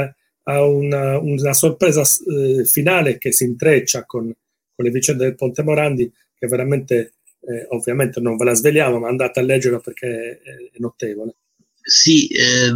ha 0.43 0.63
una, 0.63 1.19
una, 1.19 1.53
sorpresa 1.53 2.03
eh, 2.03 2.63
finale 2.63 3.17
che 3.17 3.34
si 3.34 3.43
intreccia 3.43 4.05
con, 4.05 4.34
con, 4.74 4.86
le 4.86 4.91
vicende 4.91 5.25
del 5.25 5.36
Ponte 5.36 5.63
Morandi, 5.63 6.10
che 6.39 6.48
veramente, 6.48 7.15
eh, 7.41 7.65
ovviamente 7.72 8.22
non 8.22 8.38
ve 8.38 8.46
la 8.46 8.53
svegliamo, 8.53 9.00
ma 9.00 9.10
andate 9.10 9.41
a 9.41 9.43
leggerla 9.43 9.79
perché 9.79 10.39
è, 10.41 10.55
è 10.72 10.77
notevole. 10.77 11.36
Sì, 11.81 12.27
eh, 12.27 12.72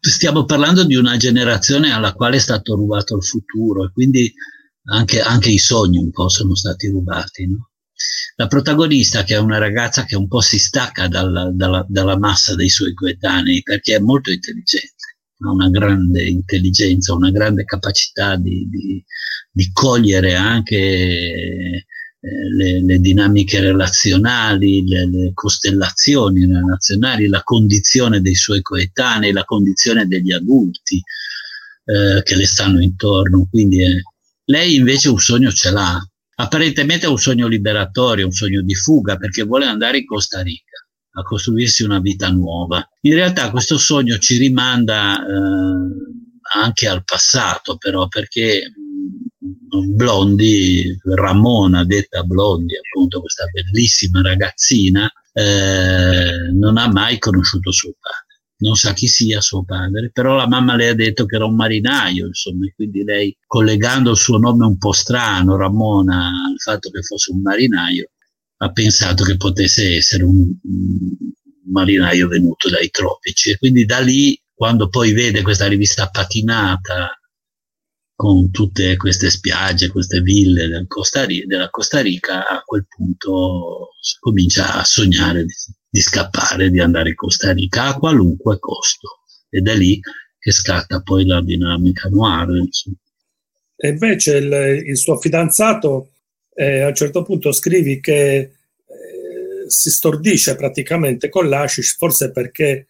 stiamo 0.00 0.44
parlando 0.44 0.84
di 0.84 0.94
una 0.94 1.16
generazione 1.16 1.92
alla 1.92 2.12
quale 2.12 2.36
è 2.36 2.40
stato 2.40 2.74
rubato 2.74 3.16
il 3.16 3.24
futuro 3.24 3.84
e 3.84 3.92
quindi 3.92 4.32
anche, 4.90 5.20
anche 5.20 5.50
i 5.50 5.58
sogni 5.58 5.98
un 5.98 6.10
po' 6.10 6.28
sono 6.28 6.54
stati 6.54 6.88
rubati. 6.88 7.46
No? 7.48 7.70
La 8.36 8.46
protagonista, 8.46 9.24
che 9.24 9.34
è 9.34 9.38
una 9.38 9.58
ragazza 9.58 10.04
che 10.04 10.16
un 10.16 10.28
po' 10.28 10.40
si 10.40 10.58
stacca 10.58 11.08
dalla, 11.08 11.50
dalla, 11.52 11.84
dalla 11.88 12.16
massa 12.16 12.54
dei 12.54 12.68
suoi 12.68 12.94
coetanei 12.94 13.62
perché 13.62 13.96
è 13.96 13.98
molto 13.98 14.30
intelligente, 14.30 15.18
ha 15.40 15.50
una 15.50 15.68
grande 15.68 16.24
intelligenza, 16.24 17.14
una 17.14 17.30
grande 17.30 17.64
capacità 17.64 18.36
di, 18.36 18.68
di, 18.68 19.04
di 19.50 19.70
cogliere 19.72 20.36
anche 20.36 21.86
le, 22.20 22.82
le, 22.82 22.98
dinamiche 22.98 23.60
relazionali, 23.60 24.86
le, 24.86 25.06
le, 25.06 25.30
costellazioni 25.34 26.46
relazionali, 26.46 27.28
la 27.28 27.42
condizione 27.42 28.20
dei 28.20 28.34
suoi 28.34 28.60
coetanei, 28.60 29.32
la 29.32 29.44
condizione 29.44 30.06
degli 30.06 30.32
adulti 30.32 31.00
eh, 31.84 32.22
che 32.22 32.34
le 32.34 32.46
stanno 32.46 32.82
intorno. 32.82 33.46
Quindi 33.48 33.82
eh, 33.82 34.02
lei 34.46 34.74
invece 34.74 35.08
un 35.08 35.18
sogno 35.18 35.52
ce 35.52 35.70
l'ha, 35.70 36.04
apparentemente 36.36 37.06
è 37.06 37.08
un 37.08 37.18
sogno 37.18 37.46
liberatorio, 37.46 38.26
un 38.26 38.32
sogno 38.32 38.62
di 38.62 38.74
fuga 38.74 39.16
perché 39.16 39.44
vuole 39.44 39.66
andare 39.66 39.98
in 39.98 40.06
Costa 40.06 40.42
Rica 40.42 40.86
a 41.12 41.22
costruirsi 41.22 41.82
una 41.82 42.00
vita 42.00 42.28
nuova. 42.30 42.86
In 43.02 43.14
realtà 43.14 43.50
questo 43.50 43.78
sogno 43.78 44.18
ci 44.18 44.38
rimanda 44.38 45.20
eh, 45.20 46.60
anche 46.60 46.88
al 46.88 47.04
passato, 47.04 47.76
però, 47.76 48.08
perché 48.08 48.72
Blondi, 49.94 50.96
Ramona, 51.14 51.84
detta 51.84 52.22
Blondi, 52.22 52.74
appunto 52.76 53.20
questa 53.20 53.44
bellissima 53.46 54.22
ragazzina, 54.22 55.10
eh, 55.32 56.50
non 56.52 56.76
ha 56.76 56.90
mai 56.90 57.18
conosciuto 57.18 57.70
suo 57.72 57.92
padre. 57.98 58.26
Non 58.60 58.74
sa 58.74 58.92
chi 58.92 59.06
sia 59.06 59.40
suo 59.40 59.64
padre, 59.64 60.10
però 60.12 60.34
la 60.34 60.48
mamma 60.48 60.74
le 60.74 60.88
ha 60.88 60.94
detto 60.94 61.26
che 61.26 61.36
era 61.36 61.44
un 61.44 61.54
marinaio, 61.54 62.26
insomma, 62.26 62.66
quindi 62.74 63.04
lei, 63.04 63.36
collegando 63.46 64.10
il 64.10 64.16
suo 64.16 64.36
nome 64.38 64.66
un 64.66 64.78
po' 64.78 64.92
strano, 64.92 65.56
Ramona, 65.56 66.26
al 66.26 66.58
fatto 66.58 66.90
che 66.90 67.02
fosse 67.02 67.30
un 67.30 67.40
marinaio, 67.40 68.10
ha 68.56 68.72
pensato 68.72 69.22
che 69.22 69.36
potesse 69.36 69.94
essere 69.96 70.24
un, 70.24 70.38
un 70.40 71.16
marinaio 71.70 72.26
venuto 72.26 72.68
dai 72.68 72.90
tropici. 72.90 73.50
E 73.50 73.58
quindi 73.58 73.84
da 73.84 74.00
lì, 74.00 74.36
quando 74.52 74.88
poi 74.88 75.12
vede 75.12 75.42
questa 75.42 75.68
rivista 75.68 76.08
patinata 76.08 77.17
con 78.18 78.50
tutte 78.50 78.96
queste 78.96 79.30
spiagge, 79.30 79.90
queste 79.90 80.20
ville 80.20 80.66
del 80.66 80.88
Costa 80.88 81.24
della 81.24 81.70
Costa 81.70 82.00
Rica, 82.00 82.48
a 82.48 82.62
quel 82.64 82.84
punto 82.88 83.90
comincia 84.18 84.74
a 84.74 84.82
sognare 84.82 85.44
di, 85.44 85.52
di, 85.88 86.00
scappare, 86.00 86.68
di 86.68 86.80
andare 86.80 87.10
in 87.10 87.14
Costa 87.14 87.52
Rica 87.52 87.84
a 87.84 87.96
qualunque 87.96 88.58
costo. 88.58 89.20
Ed 89.48 89.68
è 89.68 89.76
lì 89.76 90.00
che 90.36 90.50
scatta 90.50 91.00
poi 91.00 91.26
la 91.26 91.40
dinamica 91.40 92.08
noir. 92.08 92.56
Insomma. 92.56 92.96
E 93.76 93.88
invece 93.88 94.36
il, 94.38 94.82
il 94.86 94.96
suo 94.96 95.16
fidanzato, 95.20 96.10
eh, 96.54 96.80
a 96.80 96.88
un 96.88 96.94
certo 96.96 97.22
punto 97.22 97.52
scrivi 97.52 98.00
che 98.00 98.36
eh, 98.38 98.50
si 99.68 99.90
stordisce 99.90 100.56
praticamente 100.56 101.28
con 101.28 101.48
l'Ashish, 101.48 101.94
forse 101.96 102.32
perché 102.32 102.88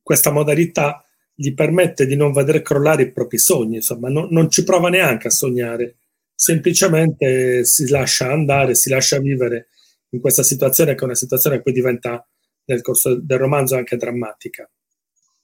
questa 0.00 0.30
modalità 0.30 1.04
gli 1.40 1.54
permette 1.54 2.04
di 2.04 2.16
non 2.16 2.32
vedere 2.32 2.60
crollare 2.60 3.04
i 3.04 3.12
propri 3.12 3.38
sogni, 3.38 3.76
insomma, 3.76 4.10
no, 4.10 4.28
non 4.30 4.50
ci 4.50 4.62
prova 4.62 4.90
neanche 4.90 5.28
a 5.28 5.30
sognare, 5.30 5.96
semplicemente 6.34 7.64
si 7.64 7.88
lascia 7.88 8.30
andare, 8.30 8.74
si 8.74 8.90
lascia 8.90 9.18
vivere 9.20 9.68
in 10.10 10.20
questa 10.20 10.42
situazione 10.42 10.94
che 10.94 11.00
è 11.00 11.04
una 11.04 11.14
situazione 11.14 11.56
che 11.56 11.62
poi 11.62 11.72
diventa 11.72 12.28
nel 12.66 12.82
corso 12.82 13.18
del 13.18 13.38
romanzo 13.38 13.74
anche 13.76 13.96
drammatica. 13.96 14.70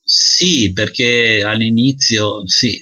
Sì, 0.02 0.70
perché 0.74 1.42
all'inizio, 1.42 2.46
sì, 2.46 2.78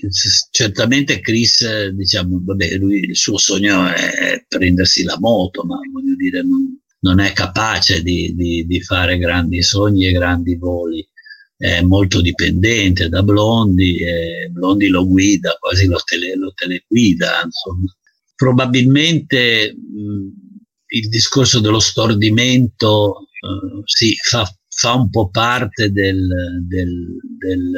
certamente 0.50 1.20
Chris, 1.20 1.86
diciamo, 1.90 2.42
vabbè, 2.44 2.74
lui 2.78 2.98
il 2.98 3.16
suo 3.16 3.38
sogno 3.38 3.86
è 3.86 4.44
prendersi 4.48 5.04
la 5.04 5.16
moto, 5.20 5.62
ma 5.62 5.78
voglio 5.92 6.16
dire, 6.16 6.42
non, 6.42 6.80
non 6.98 7.20
è 7.20 7.32
capace 7.32 8.02
di, 8.02 8.34
di, 8.34 8.66
di, 8.66 8.80
fare 8.82 9.18
grandi 9.18 9.62
sogni 9.62 10.06
e 10.06 10.12
grandi 10.12 10.56
voli 10.56 11.08
è 11.56 11.80
molto 11.82 12.20
dipendente 12.20 13.08
da 13.08 13.22
Blondi 13.22 13.96
e 13.98 14.48
Blondi 14.50 14.88
lo 14.88 15.06
guida, 15.06 15.56
quasi 15.58 15.86
lo, 15.86 15.98
tele, 16.04 16.34
lo 16.36 16.52
teleguida. 16.54 17.42
Insomma. 17.44 17.94
Probabilmente 18.34 19.74
mh, 19.74 20.96
il 20.98 21.08
discorso 21.08 21.60
dello 21.60 21.80
stordimento 21.80 23.26
uh, 23.40 23.82
sì, 23.84 24.14
fa, 24.16 24.44
fa, 24.68 24.94
un 24.94 25.10
po' 25.10 25.28
parte 25.30 25.90
del, 25.90 26.64
del, 26.66 27.16
del, 27.38 27.72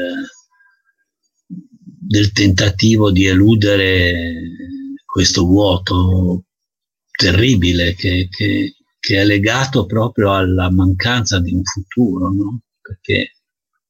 del 1.98 2.32
tentativo 2.32 3.10
di 3.10 3.26
eludere 3.26 4.40
questo 5.04 5.44
vuoto 5.44 6.44
terribile 7.10 7.94
che, 7.94 8.28
che, 8.30 8.74
che, 8.98 9.20
è 9.20 9.24
legato 9.24 9.86
proprio 9.86 10.32
alla 10.34 10.70
mancanza 10.70 11.40
di 11.40 11.54
un 11.54 11.62
futuro, 11.64 12.30
no? 12.30 12.60
perché 12.80 13.35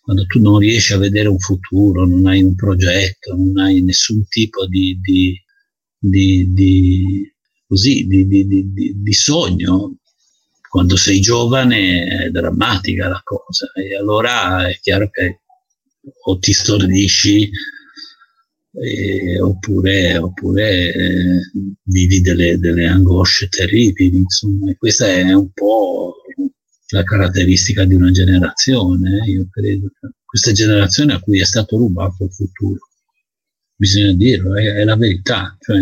quando 0.06 0.24
tu 0.26 0.40
non 0.40 0.58
riesci 0.58 0.92
a 0.92 0.98
vedere 0.98 1.26
un 1.26 1.40
futuro, 1.40 2.06
non 2.06 2.28
hai 2.28 2.40
un 2.40 2.54
progetto, 2.54 3.34
non 3.34 3.58
hai 3.58 3.82
nessun 3.82 4.24
tipo 4.28 4.64
di, 4.68 5.00
di, 5.00 5.36
di, 5.98 6.52
di 6.52 7.34
così, 7.66 8.06
di, 8.06 9.12
sogno, 9.12 9.96
quando 10.70 10.94
sei 10.94 11.18
giovane 11.18 12.06
è 12.06 12.30
drammatica 12.30 13.08
la 13.08 13.20
cosa 13.24 13.68
e 13.74 13.96
allora 13.96 14.68
è 14.68 14.78
chiaro 14.78 15.10
che 15.10 15.40
o 16.26 16.38
ti 16.38 16.52
stordisci 16.52 17.50
eh, 18.74 19.40
oppure, 19.40 20.18
oppure 20.18 20.94
eh, 20.94 21.40
vivi 21.82 22.20
delle, 22.20 22.58
delle, 22.58 22.86
angosce 22.86 23.48
terribili. 23.48 24.18
Insomma, 24.18 24.70
e 24.70 24.76
questa 24.76 25.08
è 25.08 25.32
un 25.32 25.50
po' 25.50 26.14
la 26.88 27.02
caratteristica 27.02 27.84
di 27.84 27.94
una 27.94 28.10
generazione, 28.10 29.20
eh, 29.24 29.30
io 29.30 29.48
credo. 29.50 29.88
Questa 30.24 30.52
generazione 30.52 31.14
a 31.14 31.20
cui 31.20 31.40
è 31.40 31.44
stato 31.44 31.76
rubato 31.76 32.24
il 32.24 32.32
futuro. 32.32 32.88
Bisogna 33.74 34.12
dirlo, 34.12 34.56
è, 34.56 34.74
è 34.74 34.84
la 34.84 34.96
verità. 34.96 35.56
Cioè, 35.58 35.78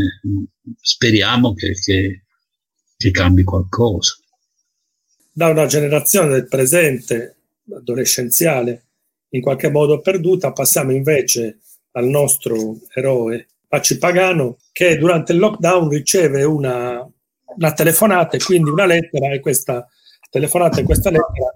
speriamo 0.80 1.54
che, 1.54 1.72
che, 1.74 2.24
che 2.96 3.10
cambi 3.10 3.44
qualcosa. 3.44 4.16
Da 5.32 5.48
una 5.48 5.66
generazione 5.66 6.28
del 6.30 6.48
presente 6.48 7.36
adolescenziale 7.70 8.86
in 9.30 9.40
qualche 9.40 9.70
modo 9.70 10.00
perduta, 10.00 10.52
passiamo 10.52 10.92
invece 10.92 11.58
al 11.92 12.06
nostro 12.06 12.78
eroe 12.94 13.48
Paci 13.66 13.98
Pagano 13.98 14.58
che 14.70 14.96
durante 14.96 15.32
il 15.32 15.38
lockdown 15.38 15.88
riceve 15.88 16.44
una, 16.44 17.04
una 17.56 17.72
telefonata 17.72 18.36
e 18.36 18.40
quindi 18.40 18.70
una 18.70 18.86
lettera 18.86 19.32
e 19.32 19.40
questa 19.40 19.88
telefonata 20.34 20.80
e 20.80 20.82
questa 20.82 21.10
lettera 21.10 21.52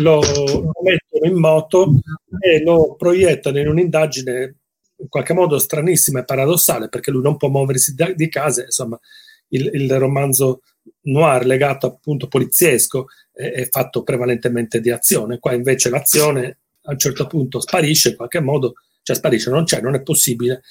lo, 0.00 0.20
lo 0.20 0.72
mettono 0.82 1.32
in 1.32 1.34
moto 1.34 1.94
e 2.40 2.62
lo 2.62 2.94
proiettano 2.94 3.58
in 3.58 3.68
un'indagine 3.68 4.54
in 4.98 5.08
qualche 5.08 5.32
modo 5.32 5.58
stranissima 5.58 6.20
e 6.20 6.24
paradossale 6.24 6.90
perché 6.90 7.10
lui 7.10 7.22
non 7.22 7.38
può 7.38 7.48
muoversi 7.48 7.94
da, 7.94 8.12
di 8.12 8.28
casa, 8.28 8.64
insomma 8.64 9.00
il, 9.48 9.70
il, 9.72 9.98
romanzo 9.98 10.60
noir 11.02 11.46
legato 11.46 11.86
appunto 11.86 12.28
poliziesco 12.28 13.06
è, 13.32 13.50
è 13.50 13.68
fatto 13.68 14.02
prevalentemente 14.02 14.80
di 14.80 14.90
azione, 14.90 15.38
qua 15.38 15.54
invece 15.54 15.88
l'azione 15.88 16.58
a 16.82 16.92
un 16.92 16.98
certo 16.98 17.26
punto 17.26 17.60
sparisce 17.60 18.10
in 18.10 18.16
qualche 18.16 18.40
modo 18.40 18.74
cioè 19.02 19.16
sparisce, 19.16 19.50
non 19.50 19.64
c'è, 19.64 19.80
non 19.80 19.94
è 19.94 20.02
possibile. 20.02 20.62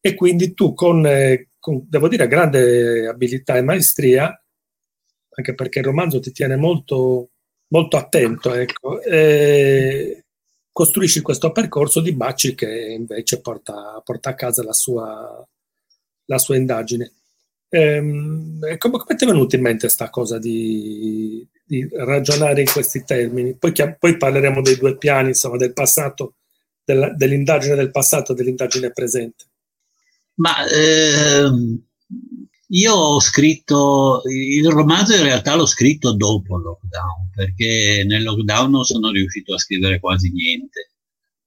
E 0.00 0.14
quindi 0.14 0.54
tu 0.54 0.74
con, 0.74 1.04
eh, 1.06 1.48
con, 1.58 1.84
devo 1.88 2.08
dire, 2.08 2.28
grande 2.28 3.08
abilità 3.08 3.56
e 3.56 3.62
maestria, 3.62 4.40
anche 5.30 5.54
perché 5.54 5.78
il 5.80 5.84
romanzo 5.84 6.20
ti 6.20 6.32
tiene 6.32 6.56
molto, 6.56 7.30
molto 7.68 7.96
attento, 7.96 8.54
ecco, 8.54 9.00
eh, 9.02 10.24
costruisci 10.72 11.20
questo 11.20 11.52
percorso 11.52 12.00
di 12.00 12.12
Bacci 12.12 12.54
che 12.54 12.68
invece 12.68 13.40
porta, 13.40 14.00
porta 14.04 14.30
a 14.30 14.34
casa 14.34 14.62
la 14.62 14.72
sua, 14.72 15.46
la 16.26 16.38
sua 16.38 16.56
indagine. 16.56 17.12
Ehm, 17.72 18.76
come, 18.78 18.98
come, 18.98 19.16
ti 19.16 19.24
è 19.24 19.28
venuta 19.28 19.54
in 19.56 19.62
mente 19.62 19.80
questa 19.80 20.10
cosa 20.10 20.38
di, 20.38 21.46
di, 21.64 21.88
ragionare 21.92 22.60
in 22.60 22.66
questi 22.66 23.04
termini? 23.04 23.54
Poi, 23.54 23.72
poi, 23.98 24.16
parleremo 24.16 24.60
dei 24.60 24.76
due 24.76 24.96
piani, 24.96 25.28
insomma, 25.28 25.56
del 25.56 25.72
passato 25.72 26.34
della, 26.84 27.12
dell'indagine 27.14 27.76
del 27.76 27.90
passato 27.90 28.32
e 28.32 28.34
dell'indagine 28.34 28.90
presente? 28.90 29.44
Ma 30.34 30.54
ehm, 30.68 31.80
io 32.72 32.94
ho 32.94 33.20
scritto 33.20 34.22
il 34.30 34.68
romanzo 34.68 35.14
in 35.14 35.22
realtà 35.22 35.54
l'ho 35.56 35.66
scritto 35.66 36.12
dopo 36.14 36.56
il 36.56 36.62
lockdown, 36.62 37.30
perché 37.34 38.04
nel 38.06 38.22
lockdown 38.22 38.70
non 38.70 38.84
sono 38.84 39.10
riuscito 39.10 39.54
a 39.54 39.58
scrivere 39.58 39.98
quasi 39.98 40.30
niente. 40.30 40.90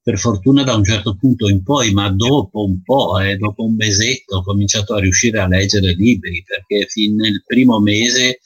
Per 0.01 0.19
fortuna 0.19 0.63
da 0.63 0.75
un 0.75 0.83
certo 0.83 1.15
punto 1.15 1.47
in 1.47 1.63
poi, 1.63 1.93
ma 1.93 2.09
dopo 2.09 2.65
un 2.65 2.81
po', 2.81 3.19
eh, 3.19 3.37
dopo 3.37 3.63
un 3.63 3.75
mesetto, 3.75 4.37
ho 4.37 4.43
cominciato 4.43 4.95
a 4.95 4.99
riuscire 4.99 5.39
a 5.39 5.47
leggere 5.47 5.93
libri, 5.93 6.43
perché 6.45 6.87
fin 6.87 7.15
nel 7.15 7.41
primo 7.45 7.79
mese 7.79 8.39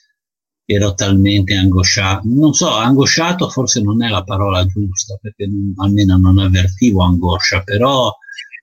ero 0.66 0.94
talmente 0.94 1.56
angosciato, 1.56 2.28
non 2.28 2.54
so, 2.54 2.70
angosciato 2.70 3.50
forse 3.50 3.82
non 3.82 4.04
è 4.04 4.10
la 4.10 4.24
parola 4.24 4.63
giusta, 4.66 5.18
perché 5.20 5.48
almeno 5.78 6.18
non 6.18 6.38
avvertivo 6.38 7.02
angoscia, 7.04 7.63
però 7.63 8.13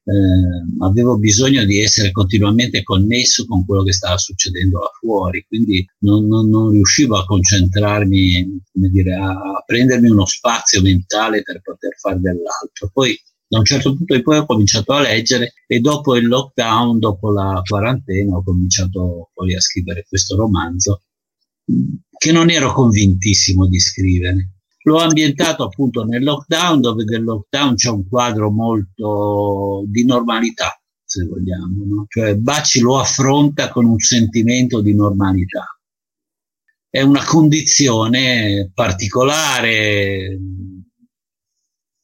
eh, 0.06 0.84
avevo 0.84 1.16
bisogno 1.16 1.64
di 1.64 1.80
essere 1.80 2.10
continuamente 2.10 2.82
connesso 2.82 3.46
con 3.46 3.64
quello 3.64 3.82
che 3.82 3.92
stava 3.92 4.18
succedendo 4.18 4.78
là 4.80 4.90
fuori, 4.98 5.44
quindi 5.48 5.84
non, 6.00 6.26
non, 6.26 6.48
non 6.50 6.70
riuscivo 6.70 7.16
a 7.16 7.24
concentrarmi, 7.24 8.62
come 8.72 8.88
dire, 8.88 9.14
a, 9.14 9.30
a, 9.30 9.62
prendermi 9.64 10.10
uno 10.10 10.26
spazio 10.26 10.82
mentale 10.82 11.42
per 11.42 11.60
poter 11.62 11.94
fare 11.98 12.20
dell'altro. 12.20 12.90
Poi 12.92 13.18
da 13.46 13.58
un 13.58 13.64
certo 13.64 13.94
punto 13.94 14.14
in 14.14 14.22
poi 14.22 14.38
ho 14.38 14.46
cominciato 14.46 14.92
a 14.92 15.00
leggere 15.00 15.54
e 15.66 15.80
dopo 15.80 16.16
il 16.16 16.26
lockdown, 16.26 16.98
dopo 16.98 17.30
la 17.30 17.62
quarantena, 17.64 18.36
ho 18.36 18.42
cominciato 18.42 19.30
poi 19.32 19.54
a 19.54 19.60
scrivere 19.60 20.04
questo 20.08 20.36
romanzo 20.36 21.02
che 22.18 22.32
non 22.32 22.50
ero 22.50 22.72
convintissimo 22.72 23.66
di 23.66 23.80
scrivere. 23.80 24.53
L'ho 24.87 24.99
ambientato 24.99 25.64
appunto 25.64 26.05
nel 26.05 26.23
lockdown, 26.23 26.83
dove 26.83 27.05
del 27.05 27.25
lockdown 27.25 27.75
c'è 27.75 27.88
un 27.88 28.07
quadro 28.07 28.51
molto 28.51 29.83
di 29.87 30.05
normalità, 30.05 30.79
se 31.03 31.25
vogliamo, 31.25 31.85
no? 31.87 32.05
cioè 32.07 32.37
Bacci 32.37 32.81
lo 32.81 32.99
affronta 32.99 33.70
con 33.70 33.87
un 33.87 33.99
sentimento 33.99 34.83
di 34.83 34.94
normalità. 34.94 35.79
È 36.90 37.01
una 37.01 37.25
condizione 37.25 38.70
particolare, 38.75 40.38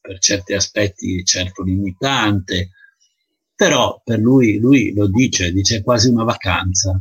per 0.01 0.19
certi 0.19 0.55
aspetti 0.55 1.23
certo 1.23 1.62
limitante, 1.62 2.71
però 3.55 4.01
per 4.03 4.21
lui, 4.21 4.59
lui 4.59 4.95
lo 4.95 5.07
dice, 5.07 5.53
dice 5.53 5.83
quasi 5.83 6.09
una 6.09 6.25
vacanza, 6.25 6.99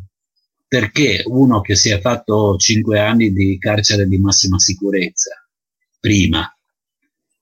perché 0.67 1.23
uno 1.25 1.61
che 1.61 1.75
si 1.75 1.89
è 1.89 2.01
fatto 2.01 2.57
cinque 2.57 2.99
anni 2.99 3.31
di 3.31 3.57
carcere 3.57 4.05
di 4.09 4.17
massima 4.19 4.59
sicurezza 4.59 5.38
prima. 5.99 6.51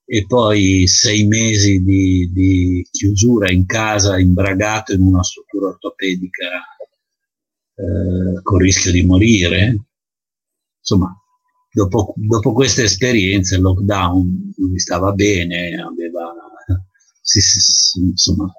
E 0.10 0.26
poi 0.26 0.88
sei 0.88 1.26
mesi 1.26 1.84
di, 1.84 2.32
di 2.32 2.88
chiusura 2.90 3.52
in 3.52 3.66
casa, 3.66 4.20
imbragato 4.20 4.94
in 4.94 5.02
una 5.02 5.24
struttura 5.24 5.68
ortopedica 5.68 6.48
eh, 7.76 8.42
con 8.42 8.58
rischio 8.58 8.92
di 8.92 9.04
morire, 9.04 9.78
insomma, 10.80 11.14
dopo, 11.72 12.14
dopo 12.16 12.54
queste 12.54 12.84
esperienze, 12.84 13.56
il 13.56 13.62
lockdown 13.62 14.54
lui 14.58 14.80
stava 14.80 15.12
bene, 15.12 15.76
aveva, 15.76 16.34
si, 17.22 17.42
si, 17.42 18.00
insomma, 18.00 18.52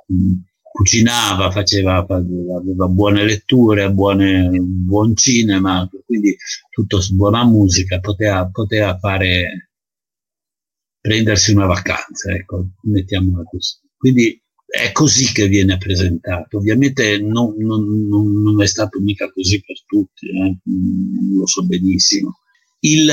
cucinava, 0.62 1.50
faceva, 1.50 1.96
aveva 2.06 2.86
buone 2.86 3.24
letture, 3.24 3.90
buone, 3.90 4.48
buon 4.60 5.16
cinema, 5.16 5.88
quindi 6.04 6.36
tutto 6.70 7.00
buona 7.10 7.44
musica, 7.44 7.98
poteva, 7.98 8.48
poteva 8.52 8.96
fare, 8.98 9.67
prendersi 11.08 11.52
una 11.52 11.66
vacanza, 11.66 12.30
ecco, 12.32 12.66
mettiamola 12.82 13.42
così. 13.44 13.76
Quindi 13.96 14.40
è 14.66 14.92
così 14.92 15.32
che 15.32 15.48
viene 15.48 15.78
presentato. 15.78 16.58
Ovviamente 16.58 17.18
non, 17.18 17.54
non, 17.56 18.42
non, 18.42 18.62
è 18.62 18.66
stato 18.66 19.00
mica 19.00 19.30
così 19.32 19.62
per 19.64 19.76
tutti, 19.86 20.26
eh? 20.28 20.58
lo 21.34 21.46
so 21.46 21.64
benissimo 21.64 22.38
il, 22.80 23.10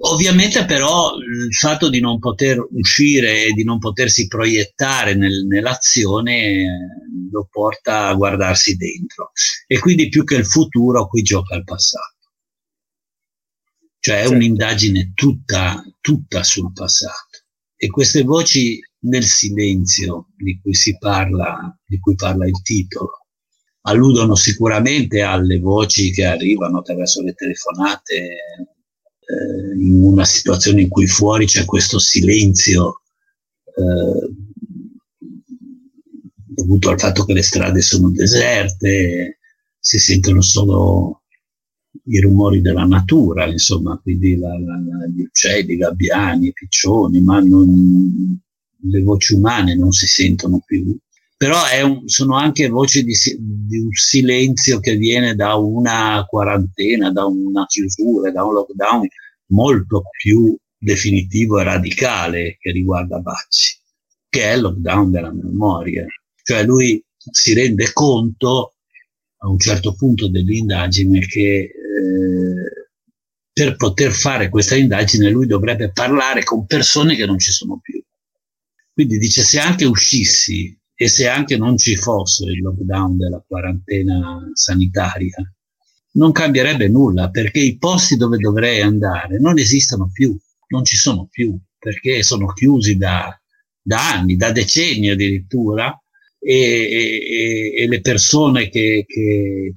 ovviamente 0.00 0.64
però 0.66 1.16
il 1.16 1.54
fatto 1.54 1.88
di 1.88 2.00
non 2.00 2.18
poter 2.18 2.66
uscire 2.72 3.46
e 3.46 3.52
di 3.52 3.64
non 3.64 3.78
potersi 3.78 4.26
proiettare 4.26 5.14
nel, 5.14 5.46
nell'azione 5.46 6.98
lo 7.30 7.48
porta 7.50 8.08
a 8.08 8.14
guardarsi 8.14 8.76
dentro 8.76 9.30
e 9.66 9.78
quindi 9.78 10.08
più 10.08 10.24
che 10.24 10.34
il 10.34 10.46
futuro 10.46 11.06
qui 11.08 11.22
gioca 11.22 11.56
il 11.56 11.64
passato. 11.64 12.16
Cioè 14.00 14.16
è 14.16 14.20
certo. 14.20 14.34
un'indagine 14.34 15.12
tutta, 15.14 15.84
tutta 16.00 16.42
sul 16.42 16.72
passato 16.72 17.38
e 17.76 17.88
queste 17.88 18.22
voci 18.22 18.80
nel 19.00 19.24
silenzio 19.24 20.28
di 20.36 20.58
cui 20.60 20.74
si 20.74 20.96
parla, 20.98 21.76
di 21.86 21.98
cui 21.98 22.14
parla 22.14 22.46
il 22.46 22.60
titolo, 22.62 23.26
alludono 23.82 24.34
sicuramente 24.34 25.22
alle 25.22 25.58
voci 25.60 26.10
che 26.10 26.24
arrivano 26.24 26.78
attraverso 26.78 27.22
le 27.22 27.34
telefonate 27.34 28.14
eh, 28.14 29.80
in 29.80 30.02
una 30.02 30.24
situazione 30.24 30.82
in 30.82 30.88
cui 30.88 31.06
fuori 31.06 31.46
c'è 31.46 31.64
questo 31.64 31.98
silenzio 31.98 33.02
eh, 33.64 34.28
dovuto 36.46 36.90
al 36.90 36.98
fatto 36.98 37.24
che 37.24 37.32
le 37.32 37.42
strade 37.42 37.80
sono 37.80 38.10
deserte, 38.10 39.38
si 39.78 39.98
sentono 40.00 40.42
solo 40.42 41.17
i 42.04 42.20
rumori 42.20 42.60
della 42.60 42.84
natura, 42.84 43.46
insomma, 43.46 43.98
quindi 44.02 44.36
la, 44.36 44.48
la, 44.58 45.06
gli 45.14 45.22
uccelli, 45.22 45.74
i 45.74 45.76
gabbiani, 45.76 46.48
i 46.48 46.52
piccioni, 46.52 47.20
ma 47.20 47.40
non, 47.40 48.38
le 48.80 49.02
voci 49.02 49.34
umane 49.34 49.74
non 49.74 49.92
si 49.92 50.06
sentono 50.06 50.62
più 50.64 50.96
però 51.38 51.56
un, 51.84 52.08
sono 52.08 52.34
anche 52.34 52.66
voci 52.66 53.04
di, 53.04 53.14
di, 53.38 53.78
un 53.78 53.92
silenzio 53.92 54.80
che 54.80 54.96
viene 54.96 55.36
da 55.36 55.54
una 55.54 56.26
quarantena, 56.28 57.12
da 57.12 57.26
una 57.26 57.64
chiusura, 57.64 58.32
da 58.32 58.42
un 58.42 58.54
lockdown 58.54 59.06
molto 59.50 60.02
più 60.20 60.56
definitivo 60.76 61.60
e 61.60 61.62
radicale 61.62 62.56
che 62.58 62.72
riguarda 62.72 63.20
Bacci, 63.20 63.78
che 64.28 64.42
è 64.50 64.54
il 64.54 64.62
lockdown 64.62 65.12
della 65.12 65.32
memoria. 65.32 66.04
Cioè 66.42 66.64
lui 66.64 67.00
si 67.16 67.54
rende 67.54 67.92
conto 67.92 68.74
a 69.38 69.48
un 69.48 69.58
certo 69.58 69.94
punto 69.94 70.28
dell'indagine 70.28 71.20
che 71.20 71.70
eh, 71.70 72.78
per 73.52 73.76
poter 73.76 74.12
fare 74.12 74.48
questa 74.48 74.76
indagine 74.76 75.30
lui 75.30 75.46
dovrebbe 75.46 75.90
parlare 75.90 76.44
con 76.44 76.66
persone 76.66 77.16
che 77.16 77.26
non 77.26 77.38
ci 77.38 77.50
sono 77.50 77.78
più. 77.80 78.02
Quindi 78.92 79.18
dice 79.18 79.42
se 79.42 79.58
anche 79.58 79.84
uscissi 79.84 80.76
e 80.94 81.08
se 81.08 81.28
anche 81.28 81.56
non 81.56 81.76
ci 81.76 81.96
fosse 81.96 82.44
il 82.46 82.60
lockdown 82.60 83.16
della 83.16 83.42
quarantena 83.46 84.50
sanitaria, 84.52 85.36
non 86.12 86.32
cambierebbe 86.32 86.88
nulla 86.88 87.30
perché 87.30 87.60
i 87.60 87.78
posti 87.78 88.16
dove 88.16 88.38
dovrei 88.38 88.80
andare 88.80 89.38
non 89.38 89.58
esistono 89.58 90.10
più, 90.12 90.36
non 90.68 90.84
ci 90.84 90.96
sono 90.96 91.28
più, 91.30 91.56
perché 91.78 92.22
sono 92.22 92.46
chiusi 92.52 92.96
da, 92.96 93.36
da 93.80 94.12
anni, 94.12 94.36
da 94.36 94.50
decenni 94.50 95.10
addirittura, 95.10 95.96
e, 96.38 96.54
e, 96.54 97.82
e 97.82 97.88
le 97.88 98.00
persone 98.00 98.68
che, 98.68 99.04
che, 99.06 99.72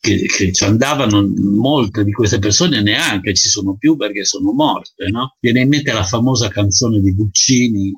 che, 0.00 0.26
che, 0.26 0.52
ci 0.52 0.64
andavano, 0.64 1.26
molte 1.36 2.04
di 2.04 2.12
queste 2.12 2.38
persone 2.38 2.82
neanche 2.82 3.34
ci 3.34 3.48
sono 3.48 3.76
più 3.76 3.96
perché 3.96 4.24
sono 4.24 4.52
morte. 4.52 5.08
No? 5.08 5.36
Viene 5.40 5.60
in 5.60 5.68
mente 5.68 5.92
la 5.92 6.04
famosa 6.04 6.48
canzone 6.48 7.00
di 7.00 7.14
Guccini, 7.14 7.94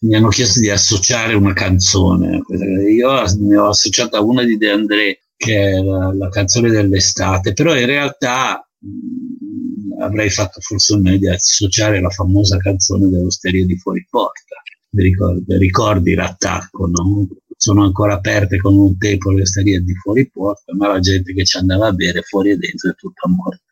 mi 0.00 0.14
hanno 0.14 0.28
chiesto 0.28 0.60
di 0.60 0.70
associare 0.70 1.34
una 1.34 1.52
canzone, 1.52 2.42
io 2.88 3.24
ne 3.40 3.56
ho 3.56 3.68
associata 3.68 4.20
una 4.20 4.44
di 4.44 4.56
De 4.56 4.70
André, 4.70 5.20
che 5.36 5.70
è 5.70 5.82
la, 5.82 6.12
la 6.14 6.28
canzone 6.28 6.70
dell'estate, 6.70 7.52
però 7.52 7.76
in 7.76 7.86
realtà 7.86 8.68
mh, 8.78 10.02
avrei 10.02 10.30
fatto 10.30 10.60
forse 10.60 10.96
meglio 10.98 11.32
associare 11.32 12.00
la 12.00 12.10
famosa 12.10 12.58
canzone 12.58 13.08
dell'osteria 13.08 13.64
di 13.64 13.76
fuori 13.76 14.06
porta 14.08 14.57
ricordi, 14.90 15.56
ricordi 15.56 16.14
l'attacco, 16.14 16.86
no? 16.86 17.26
sono 17.58 17.84
ancora 17.84 18.14
aperte 18.14 18.58
con 18.58 18.76
un 18.76 18.96
tempo 18.96 19.32
le 19.32 19.42
osterie 19.42 19.80
di 19.82 19.94
fuori 19.94 20.30
porta, 20.30 20.74
ma 20.74 20.86
la 20.86 21.00
gente 21.00 21.34
che 21.34 21.44
ci 21.44 21.56
andava 21.56 21.88
a 21.88 21.92
bere 21.92 22.22
fuori 22.22 22.50
e 22.50 22.56
dentro 22.56 22.90
è 22.90 22.94
tutta 22.94 23.28
morta. 23.28 23.62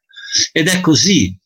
Ed 0.53 0.69
è 0.69 0.81
così. 0.81 1.39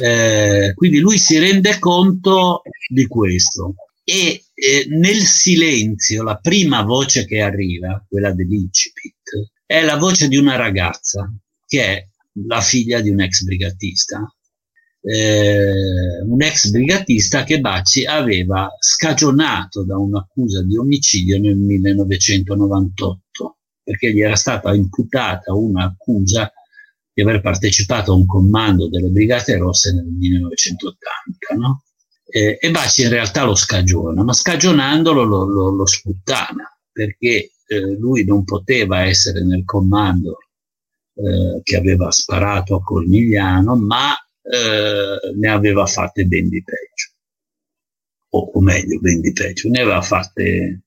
Eh, 0.00 0.72
quindi 0.76 1.00
lui 1.00 1.18
si 1.18 1.38
rende 1.38 1.78
conto 1.80 2.62
di 2.88 3.06
questo 3.08 3.74
e 4.04 4.44
eh, 4.54 4.86
nel 4.90 5.22
silenzio 5.22 6.22
la 6.22 6.36
prima 6.36 6.82
voce 6.82 7.26
che 7.26 7.40
arriva, 7.40 8.04
quella 8.08 8.32
dell'incipit, 8.32 9.50
è 9.66 9.82
la 9.82 9.96
voce 9.96 10.28
di 10.28 10.36
una 10.36 10.54
ragazza 10.54 11.30
che 11.66 11.84
è 11.84 12.08
la 12.46 12.60
figlia 12.60 13.00
di 13.00 13.10
un 13.10 13.20
ex 13.20 13.42
brigatista 13.42 14.24
eh, 15.04 16.22
un 16.24 16.42
ex 16.42 16.70
brigatista 16.70 17.42
che 17.42 17.60
Bacci 17.60 18.04
aveva 18.04 18.70
scagionato 18.78 19.84
da 19.84 19.98
un'accusa 19.98 20.62
di 20.62 20.76
omicidio 20.76 21.40
nel 21.40 21.56
1998, 21.56 23.56
perché 23.82 24.12
gli 24.12 24.20
era 24.20 24.36
stata 24.36 24.72
imputata 24.72 25.52
un'accusa 25.52 26.52
di 27.12 27.22
aver 27.22 27.40
partecipato 27.40 28.12
a 28.12 28.14
un 28.14 28.26
comando 28.26 28.88
delle 28.88 29.08
Brigate 29.08 29.56
Rosse 29.56 29.92
nel 29.92 30.06
1980. 30.06 31.54
No? 31.56 31.82
Eh, 32.24 32.56
e 32.60 32.70
Bacci 32.70 33.02
in 33.02 33.10
realtà 33.10 33.44
lo 33.44 33.56
scagiona, 33.56 34.22
ma 34.22 34.32
scagionandolo 34.32 35.24
lo, 35.24 35.44
lo, 35.44 35.70
lo 35.70 35.86
sputtana, 35.86 36.78
perché 36.92 37.50
eh, 37.66 37.96
lui 37.98 38.24
non 38.24 38.44
poteva 38.44 39.02
essere 39.02 39.44
nel 39.44 39.64
comando 39.64 40.38
eh, 41.14 41.60
che 41.62 41.76
aveva 41.76 42.10
sparato 42.10 42.76
a 42.76 42.82
Cornigliano, 42.82 43.76
ma 43.76 44.14
eh, 44.42 45.32
ne 45.34 45.48
aveva 45.48 45.86
fatte 45.86 46.24
ben 46.24 46.48
di 46.48 46.62
peggio. 46.62 47.10
O, 48.30 48.50
o, 48.54 48.60
meglio, 48.60 48.98
ben 48.98 49.20
di 49.20 49.32
peggio, 49.32 49.68
ne 49.68 49.80
aveva 49.80 50.02
fatte 50.02 50.82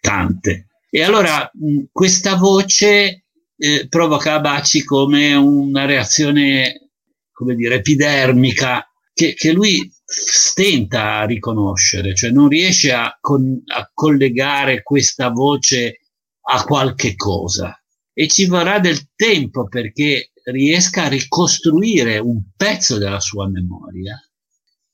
tante. 0.00 0.68
E 0.90 1.02
allora 1.02 1.50
mh, 1.52 1.84
questa 1.90 2.36
voce 2.36 3.24
eh, 3.56 3.86
provoca 3.88 4.34
a 4.34 4.40
Baci 4.40 4.84
come 4.84 5.34
una 5.34 5.84
reazione, 5.84 6.90
come 7.32 7.54
dire, 7.54 7.76
epidermica 7.76 8.86
che, 9.12 9.34
che 9.34 9.52
lui 9.52 9.90
stenta 10.04 11.18
a 11.20 11.24
riconoscere, 11.24 12.14
cioè 12.14 12.30
non 12.30 12.48
riesce 12.48 12.92
a, 12.92 13.16
con, 13.20 13.62
a 13.66 13.90
collegare 13.92 14.82
questa 14.82 15.30
voce 15.30 16.00
a 16.48 16.62
qualche 16.64 17.16
cosa 17.16 17.80
e 18.12 18.28
ci 18.28 18.46
vorrà 18.46 18.78
del 18.78 19.10
tempo 19.14 19.68
perché 19.68 20.30
riesca 20.50 21.04
a 21.04 21.08
ricostruire 21.08 22.18
un 22.18 22.42
pezzo 22.56 22.98
della 22.98 23.20
sua 23.20 23.48
memoria 23.48 24.20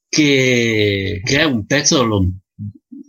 che, 0.09 1.21
che 1.23 1.39
è 1.39 1.45
un 1.45 1.67
pezzo 1.67 2.03
lon- 2.05 2.39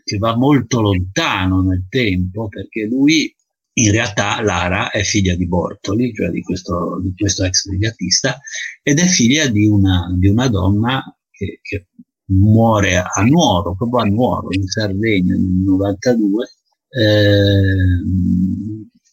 che 0.04 0.18
va 0.18 0.36
molto 0.36 0.82
lontano 0.82 1.62
nel 1.62 1.86
tempo 1.88 2.48
perché 2.50 2.86
lui 2.86 3.34
in 3.76 3.92
realtà 3.92 4.42
Lara 4.42 4.92
è 4.92 5.04
figlia 5.04 5.36
di 5.36 5.48
Bortoli, 5.48 6.14
cioè 6.14 6.30
di 6.30 6.42
questo, 6.42 7.00
di 7.02 7.14
questo 7.18 7.44
ex 7.44 7.68
brigatista, 7.68 8.40
ed 8.84 9.00
è 9.00 9.06
figlia 9.06 9.48
di 9.48 9.66
una, 9.66 10.14
di 10.16 10.28
una 10.28 10.48
donna 10.48 11.02
che, 11.32 11.60
che, 11.62 11.88
muore 12.26 12.98
a 12.98 13.22
Nuoro, 13.24 13.76
proprio 13.76 14.02
a 14.02 14.06
Nuoro, 14.06 14.48
in 14.52 14.68
Sardegna 14.68 15.34
nel 15.34 15.42
92, 15.42 16.46
eh, 16.90 17.72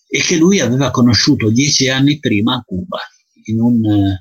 e 0.09 0.21
che 0.21 0.37
lui 0.37 0.61
aveva 0.61 0.91
conosciuto 0.91 1.51
dieci 1.51 1.89
anni 1.89 2.19
prima 2.19 2.57
a 2.57 2.63
Cuba 2.63 2.99
in, 3.51 3.61
un, 3.61 4.17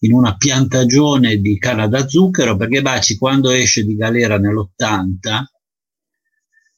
in 0.00 0.12
una 0.12 0.36
piantagione 0.36 1.36
di 1.36 1.58
canna 1.58 1.86
da 1.86 2.06
zucchero, 2.06 2.56
perché 2.56 2.82
Baci 2.82 3.16
quando 3.16 3.50
esce 3.50 3.84
di 3.84 3.96
galera 3.96 4.38
nell'80 4.38 5.44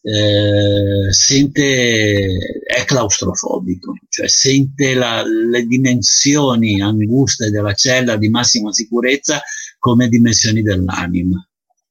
eh, 0.06 1.12
sente, 1.12 2.62
è 2.64 2.84
claustrofobico, 2.84 3.92
cioè 4.08 4.28
sente 4.28 4.94
la, 4.94 5.24
le 5.24 5.66
dimensioni 5.66 6.80
anguste 6.80 7.50
della 7.50 7.74
cella 7.74 8.16
di 8.16 8.28
massima 8.28 8.72
sicurezza 8.72 9.42
come 9.80 10.08
dimensioni 10.08 10.62
dell'anima. 10.62 11.44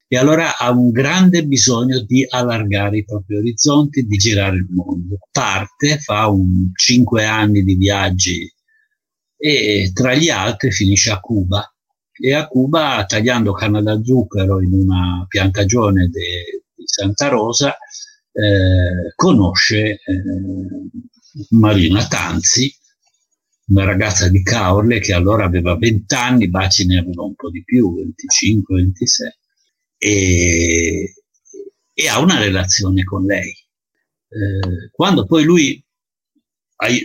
E 0.08 0.18
allora 0.18 0.56
ha 0.58 0.72
un 0.72 0.92
grande 0.92 1.46
bisogno 1.46 2.00
di 2.00 2.26
allargare 2.30 3.00
i 3.00 3.04
propri 3.04 3.36
orizzonti, 3.36 4.06
di 4.06 4.16
girare 4.16 4.58
il 4.58 4.68
mondo. 4.70 5.18
Parte, 5.30 5.98
fa 5.98 6.28
un 6.28 6.72
cinque 6.74 7.26
anni 7.26 7.64
di 7.64 7.76
viaggi 7.76 8.50
e 9.38 9.92
tra 9.94 10.14
gli 10.14 10.30
altri 10.30 10.72
finisce 10.72 11.12
a 11.12 11.20
Cuba. 11.20 11.70
E 12.18 12.34
a 12.34 12.48
Cuba, 12.48 13.04
tagliando 13.06 13.52
canna 13.52 13.82
da 13.82 14.02
zucchero 14.02 14.62
in 14.62 14.74
una 14.74 15.26
piantagione 15.28 16.08
di 16.08 16.86
Santa 16.86 17.28
Rosa, 17.28 17.78
eh, 18.32 19.14
conosce 19.16 19.78
eh, 19.78 20.00
Marina 21.50 22.06
Tanzi, 22.08 22.74
una 23.68 23.84
ragazza 23.84 24.30
di 24.30 24.44
Caorle 24.44 25.00
che 25.00 25.14
allora 25.14 25.46
aveva 25.46 25.76
20 25.76 26.14
anni, 26.16 26.50
Baci 26.50 26.86
ne 26.86 27.00
aveva 27.00 27.24
un 27.24 27.36
po' 27.36 27.50
di 27.50 27.64
più, 27.64 27.96
25, 27.96 28.76
26, 28.76 29.38
e, 29.98 31.14
e 31.94 32.08
ha 32.08 32.20
una 32.20 32.40
relazione 32.40 33.04
con 33.04 33.26
lei. 33.26 33.50
Eh, 33.50 34.90
quando 34.92 35.26
poi 35.26 35.44
lui 35.44 35.84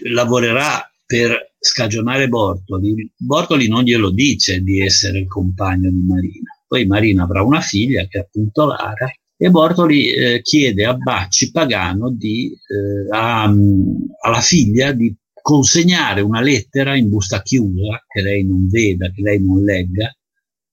lavorerà 0.05 0.90
per 1.11 1.55
scagionare 1.59 2.29
Bortoli, 2.29 3.13
Bortoli 3.17 3.67
non 3.67 3.83
glielo 3.83 4.11
dice 4.11 4.61
di 4.61 4.81
essere 4.81 5.19
il 5.19 5.27
compagno 5.27 5.91
di 5.91 6.03
Marina. 6.03 6.57
Poi 6.69 6.87
Marina 6.87 7.25
avrà 7.25 7.43
una 7.43 7.61
figlia 7.61 8.07
che 8.07 8.19
è 8.19 8.21
appunto 8.21 8.65
Lara 8.65 9.13
e 9.37 9.51
Bortoli 9.51 10.13
eh, 10.13 10.41
chiede 10.41 10.85
a 10.85 10.95
Bacci 10.95 11.51
Pagano 11.51 12.11
di, 12.11 12.53
eh, 12.53 13.13
a, 13.13 13.43
alla 13.43 14.41
figlia 14.41 14.93
di 14.93 15.13
consegnare 15.43 16.21
una 16.21 16.41
lettera 16.41 16.95
in 16.95 17.09
busta 17.09 17.43
chiusa 17.43 18.05
che 18.07 18.23
lei 18.23 18.47
non 18.47 18.69
veda, 18.69 19.11
che 19.11 19.21
lei 19.21 19.45
non 19.45 19.65
legga 19.65 20.15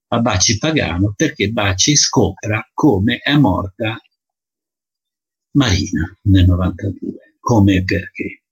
a 0.09 0.19
Bacci 0.19 0.59
Pagano 0.59 1.13
perché 1.15 1.49
Bacci 1.49 1.95
scopra 1.95 2.63
come 2.75 3.17
è 3.17 3.35
morta 3.37 3.99
Marina 5.53 6.15
nel 6.25 6.45
92, 6.45 7.37
come 7.39 7.77
e 7.77 7.83
perché. 7.83 8.43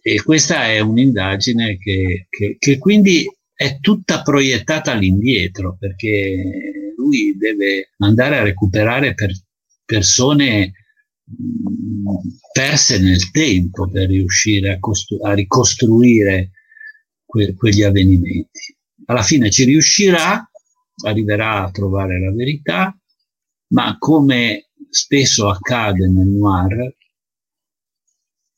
E 0.00 0.22
questa 0.22 0.66
è 0.66 0.80
un'indagine 0.80 1.76
che, 1.78 2.26
che, 2.28 2.56
che 2.58 2.78
quindi 2.78 3.26
è 3.54 3.80
tutta 3.80 4.22
proiettata 4.22 4.92
all'indietro 4.92 5.76
perché 5.78 6.92
lui 6.96 7.36
deve 7.36 7.90
andare 7.98 8.38
a 8.38 8.42
recuperare 8.42 9.14
per 9.14 9.32
persone 9.84 10.72
perse 12.52 12.98
nel 13.00 13.30
tempo 13.30 13.88
per 13.88 14.08
riuscire 14.08 14.72
a, 14.72 14.78
costru- 14.78 15.24
a 15.24 15.34
ricostruire 15.34 16.50
que- 17.24 17.54
quegli 17.54 17.82
avvenimenti. 17.82 18.76
Alla 19.06 19.22
fine 19.22 19.50
ci 19.50 19.64
riuscirà, 19.64 20.48
arriverà 21.04 21.64
a 21.64 21.70
trovare 21.70 22.20
la 22.20 22.32
verità, 22.32 22.96
ma 23.68 23.96
come 23.98 24.70
spesso 24.90 25.48
accade 25.48 26.08
nel 26.08 26.26
noir, 26.26 26.94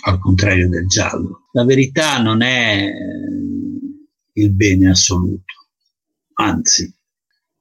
al 0.02 0.18
contrario 0.18 0.68
del 0.68 0.86
giallo. 0.86 1.48
La 1.52 1.64
verità 1.64 2.20
non 2.20 2.42
è 2.42 2.86
eh, 2.86 2.92
il 4.34 4.52
bene 4.52 4.90
assoluto, 4.90 5.52
anzi, 6.34 6.92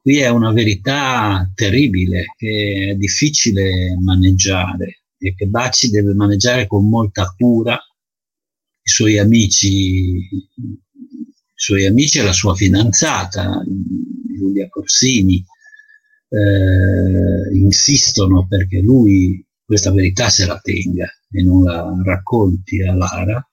qui 0.02 0.18
è 0.18 0.30
una 0.30 0.52
verità 0.52 1.50
terribile 1.54 2.34
che 2.38 2.90
è 2.92 2.96
difficile 2.96 3.98
maneggiare 4.02 5.04
e 5.18 5.36
che 5.36 5.48
Baci 5.48 5.90
deve 5.90 6.14
maneggiare 6.14 6.68
con 6.68 6.88
molta 6.88 7.34
cura. 7.38 7.74
I 7.74 8.90
suoi 8.90 9.20
amici, 9.20 9.68
i 10.18 10.80
suoi 11.54 11.86
amici 11.86 12.20
e 12.20 12.24
la 12.24 12.32
sua 12.32 12.56
fidanzata, 12.56 13.64
Giulia 14.36 14.70
Corsini, 14.70 15.44
eh, 16.30 17.58
insistono 17.58 18.48
perché 18.48 18.80
lui 18.80 19.46
questa 19.66 19.92
verità 19.92 20.30
se 20.30 20.46
la 20.46 20.60
tenga 20.60 21.08
e 21.32 21.44
non 21.44 21.64
la 21.64 21.94
racconti 22.04 22.82
a 22.82 22.94
Lara, 22.94 23.48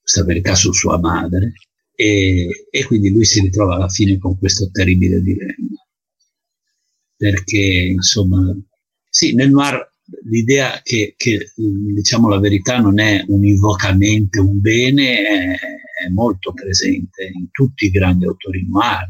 questa 0.00 0.24
verità 0.24 0.54
su 0.54 0.72
sua 0.72 0.98
madre, 0.98 1.52
e, 1.94 2.66
e 2.70 2.84
quindi 2.84 3.10
lui 3.10 3.24
si 3.24 3.40
ritrova 3.40 3.76
alla 3.76 3.88
fine 3.88 4.18
con 4.18 4.38
questo 4.38 4.70
terribile 4.70 5.20
dilemma. 5.20 5.78
Perché, 7.16 7.58
insomma, 7.92 8.54
sì, 9.08 9.34
nel 9.34 9.50
noir 9.50 9.92
l'idea 10.24 10.80
che, 10.82 11.14
che, 11.16 11.52
diciamo 11.56 12.28
la 12.28 12.38
verità 12.38 12.78
non 12.78 12.98
è 12.98 13.24
univocamente 13.28 14.38
un 14.38 14.60
bene 14.60 15.18
è, 15.18 15.54
è, 16.04 16.08
molto 16.10 16.52
presente 16.52 17.30
in 17.32 17.50
tutti 17.50 17.86
i 17.86 17.90
grandi 17.90 18.26
autori 18.26 18.66
noir. 18.68 19.08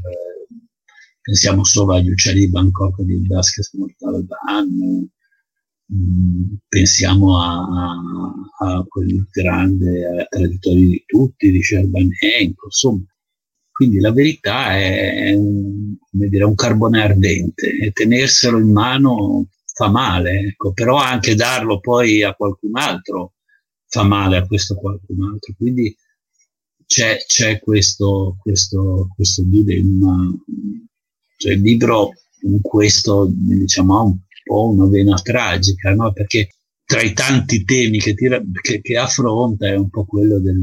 Pensiamo 1.21 1.65
solo 1.65 1.95
agli 1.95 2.11
uccelli 2.11 2.41
di 2.41 2.51
Bangkok 2.51 3.01
di 3.01 3.27
Vasquez 3.27 3.73
Montalban, 3.73 4.69
mm, 4.69 5.05
pensiamo 6.69 7.39
a, 7.39 7.61
a, 8.59 8.85
quel 8.89 9.27
grande 9.31 10.27
traditore 10.29 10.81
di 10.81 11.03
tutti, 11.07 11.51
di 11.51 11.63
Sherbanenko, 11.63 12.67
insomma. 12.67 13.05
Quindi 13.71 13.99
la 13.99 14.13
verità 14.13 14.77
è 14.77 15.35
un, 15.35 15.97
dire, 16.11 16.45
un 16.45 16.55
carbone 16.55 17.03
ardente 17.03 17.77
e 17.77 17.91
tenerselo 17.91 18.59
in 18.59 18.71
mano 18.71 19.49
fa 19.75 19.89
male, 19.89 20.39
ecco, 20.41 20.73
però 20.73 20.97
anche 20.97 21.35
darlo 21.35 21.81
poi 21.81 22.23
a 22.23 22.35
qualcun 22.35 22.77
altro 22.77 23.33
fa 23.89 24.05
male 24.05 24.37
a 24.37 24.47
questo 24.47 24.77
qualcun 24.77 25.25
altro. 25.25 25.55
Quindi 25.57 25.95
c'è, 26.87 27.17
c'è 27.27 27.59
questo, 27.61 28.37
questo, 28.41 29.09
questo 29.15 29.43
dilemma. 29.45 30.33
Cioè, 31.37 31.53
il 31.55 31.61
libro 31.61 32.13
in 32.43 32.61
questo 32.61 33.27
diciamo, 33.29 33.99
ha 33.99 34.03
un 34.03 34.19
po' 34.45 34.71
una 34.71 34.87
vena 34.89 35.17
tragica, 35.17 35.93
no? 35.93 36.13
perché 36.13 36.51
tra 36.85 37.01
i 37.01 37.13
tanti 37.13 37.65
temi 37.65 37.99
che, 37.99 38.15
tira, 38.15 38.41
che, 38.61 38.81
che 38.81 38.97
affronta 38.97 39.67
è 39.67 39.75
un 39.75 39.89
po' 39.89 40.05
quello 40.05 40.39
del 40.39 40.63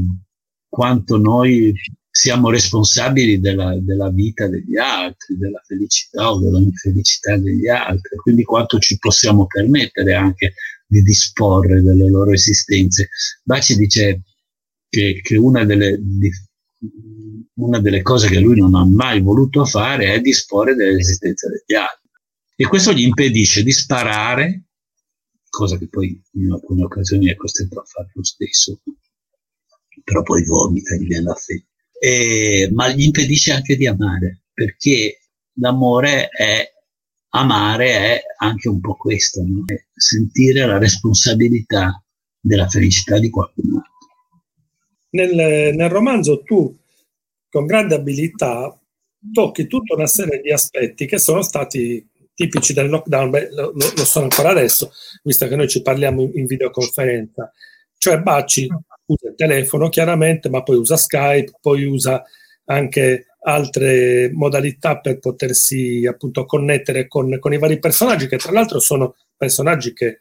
quanto 0.68 1.18
noi 1.18 1.74
siamo 2.14 2.50
responsabili 2.50 3.40
della, 3.40 3.76
della, 3.80 4.10
vita 4.10 4.46
degli 4.46 4.76
altri, 4.76 5.36
della 5.36 5.60
felicità 5.66 6.30
o 6.30 6.40
della 6.40 6.58
infelicità 6.58 7.36
degli 7.36 7.68
altri, 7.68 8.16
quindi 8.16 8.42
quanto 8.42 8.78
ci 8.78 8.98
possiamo 8.98 9.46
permettere 9.46 10.14
anche 10.14 10.54
di 10.86 11.02
disporre 11.02 11.82
delle 11.82 12.08
loro 12.08 12.32
esistenze. 12.32 13.08
Baci 13.42 13.76
dice 13.76 14.20
che, 14.88 15.20
che 15.22 15.36
una, 15.36 15.64
delle, 15.64 15.98
di, 15.98 16.30
una 17.54 17.80
delle 17.80 18.02
cose 18.02 18.28
che 18.28 18.40
lui 18.40 18.58
non 18.58 18.74
ha 18.74 18.84
mai 18.84 19.20
voluto 19.22 19.64
fare 19.64 20.12
è 20.12 20.20
disporre 20.20 20.74
dell'esistenza 20.74 21.48
degli 21.48 21.76
altri. 21.76 22.01
E 22.62 22.66
questo 22.68 22.92
gli 22.92 23.02
impedisce 23.02 23.64
di 23.64 23.72
sparare, 23.72 24.66
cosa 25.48 25.76
che 25.78 25.88
poi 25.88 26.20
in 26.34 26.52
alcune 26.52 26.84
occasioni 26.84 27.28
è 27.28 27.34
costretto 27.34 27.80
a 27.80 27.84
fare 27.84 28.10
lo 28.14 28.22
stesso, 28.22 28.80
però 30.04 30.22
poi 30.22 30.44
vomita, 30.44 30.94
gli 30.94 31.06
viene 31.06 31.24
la 31.24 31.34
fede 31.34 31.66
eh, 32.04 32.68
ma 32.72 32.88
gli 32.88 33.02
impedisce 33.02 33.52
anche 33.52 33.76
di 33.76 33.86
amare, 33.86 34.42
perché 34.52 35.20
l'amore 35.54 36.28
è, 36.28 36.72
amare 37.30 37.90
è 37.90 38.22
anche 38.38 38.68
un 38.68 38.80
po' 38.80 38.96
questo, 38.96 39.42
no? 39.44 39.64
sentire 39.92 40.66
la 40.66 40.78
responsabilità 40.78 42.00
della 42.40 42.68
felicità 42.68 43.20
di 43.20 43.30
qualcun 43.30 43.76
altro. 43.76 43.92
Nel, 45.10 45.74
nel 45.76 45.90
romanzo 45.90 46.42
tu, 46.42 46.76
con 47.48 47.66
grande 47.66 47.94
abilità, 47.94 48.76
tocchi 49.32 49.68
tutta 49.68 49.94
una 49.94 50.08
serie 50.08 50.40
di 50.40 50.50
aspetti 50.50 51.06
che 51.06 51.18
sono 51.18 51.42
stati 51.42 52.04
tipici 52.34 52.72
del 52.72 52.88
lockdown, 52.88 53.30
beh, 53.30 53.48
lo, 53.50 53.72
lo, 53.74 54.04
sono 54.04 54.24
ancora 54.24 54.50
adesso, 54.50 54.92
visto 55.22 55.46
che 55.48 55.56
noi 55.56 55.68
ci 55.68 55.82
parliamo 55.82 56.30
in, 56.34 56.46
videoconferenza. 56.46 57.50
Cioè 57.96 58.18
Baci 58.20 58.66
usa 59.06 59.28
il 59.28 59.34
telefono 59.34 59.88
chiaramente, 59.88 60.48
ma 60.48 60.62
poi 60.62 60.76
usa 60.76 60.96
Skype, 60.96 61.52
poi 61.60 61.84
usa 61.84 62.22
anche 62.66 63.26
altre 63.44 64.30
modalità 64.32 64.98
per 65.00 65.18
potersi 65.18 66.06
appunto 66.06 66.44
connettere 66.44 67.08
con, 67.08 67.38
con 67.38 67.52
i 67.52 67.58
vari 67.58 67.78
personaggi, 67.78 68.28
che 68.28 68.38
tra 68.38 68.52
l'altro 68.52 68.78
sono 68.80 69.16
personaggi 69.36 69.92
che 69.92 70.18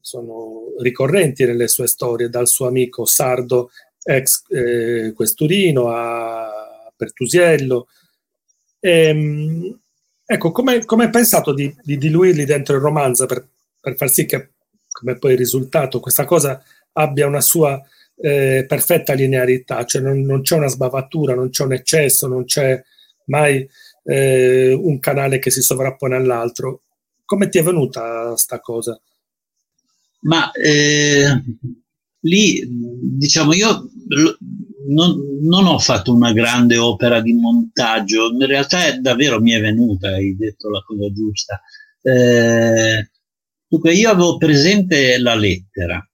sono 0.00 0.74
ricorrenti 0.80 1.44
nelle 1.44 1.68
sue 1.68 1.86
storie, 1.86 2.28
dal 2.28 2.48
suo 2.48 2.66
amico 2.66 3.04
sardo 3.04 3.70
ex 4.02 4.42
eh, 4.48 5.12
questurino 5.14 5.88
a 5.88 6.92
Pertusiello. 6.96 7.88
E, 8.80 8.90
ehm, 8.90 9.81
ecco, 10.24 10.52
come 10.52 10.84
hai 10.86 11.10
pensato 11.10 11.52
di, 11.52 11.74
di, 11.82 11.98
diluirli 11.98 12.44
dentro 12.44 12.74
il 12.74 12.82
romanzo 12.82 13.26
per, 13.26 13.46
per, 13.80 13.96
far 13.96 14.10
sì 14.10 14.26
che, 14.26 14.50
come 14.90 15.16
poi 15.16 15.34
è 15.34 15.36
risultato, 15.36 16.00
questa 16.00 16.24
cosa 16.24 16.62
abbia 16.92 17.26
una 17.26 17.40
sua 17.40 17.82
eh, 18.16 18.64
perfetta 18.66 19.14
linearità, 19.14 19.84
cioè 19.84 20.02
non, 20.02 20.20
non, 20.22 20.42
c'è 20.42 20.56
una 20.56 20.68
sbavatura, 20.68 21.34
non 21.34 21.50
c'è 21.50 21.64
un 21.64 21.72
eccesso, 21.72 22.28
non 22.28 22.44
c'è 22.44 22.82
mai 23.26 23.68
eh, 24.04 24.72
un 24.72 24.98
canale 25.00 25.38
che 25.38 25.50
si 25.50 25.62
sovrappone 25.62 26.16
all'altro. 26.16 26.82
Come 27.24 27.48
ti 27.48 27.58
è 27.58 27.62
venuta 27.62 28.36
sta 28.36 28.60
cosa? 28.60 29.00
Ma 30.20 30.50
eh, 30.52 31.42
lì, 32.22 32.62
diciamo, 32.66 33.52
io 33.54 33.88
non, 34.88 35.38
non, 35.42 35.66
ho 35.66 35.78
fatto 35.78 36.12
una 36.12 36.32
grande 36.32 36.76
opera 36.76 37.20
di 37.20 37.32
montaggio, 37.32 38.30
in 38.30 38.46
realtà 38.46 38.86
è, 38.86 38.98
davvero 38.98 39.40
mi 39.40 39.52
è 39.52 39.60
venuta, 39.60 40.08
hai 40.08 40.36
detto 40.36 40.68
la 40.68 40.82
cosa 40.82 41.10
giusta. 41.12 41.60
Eh, 42.02 43.10
dunque, 43.66 43.94
io 43.94 44.10
avevo 44.10 44.36
presente 44.36 45.18
la 45.18 45.34
lettera, 45.34 46.04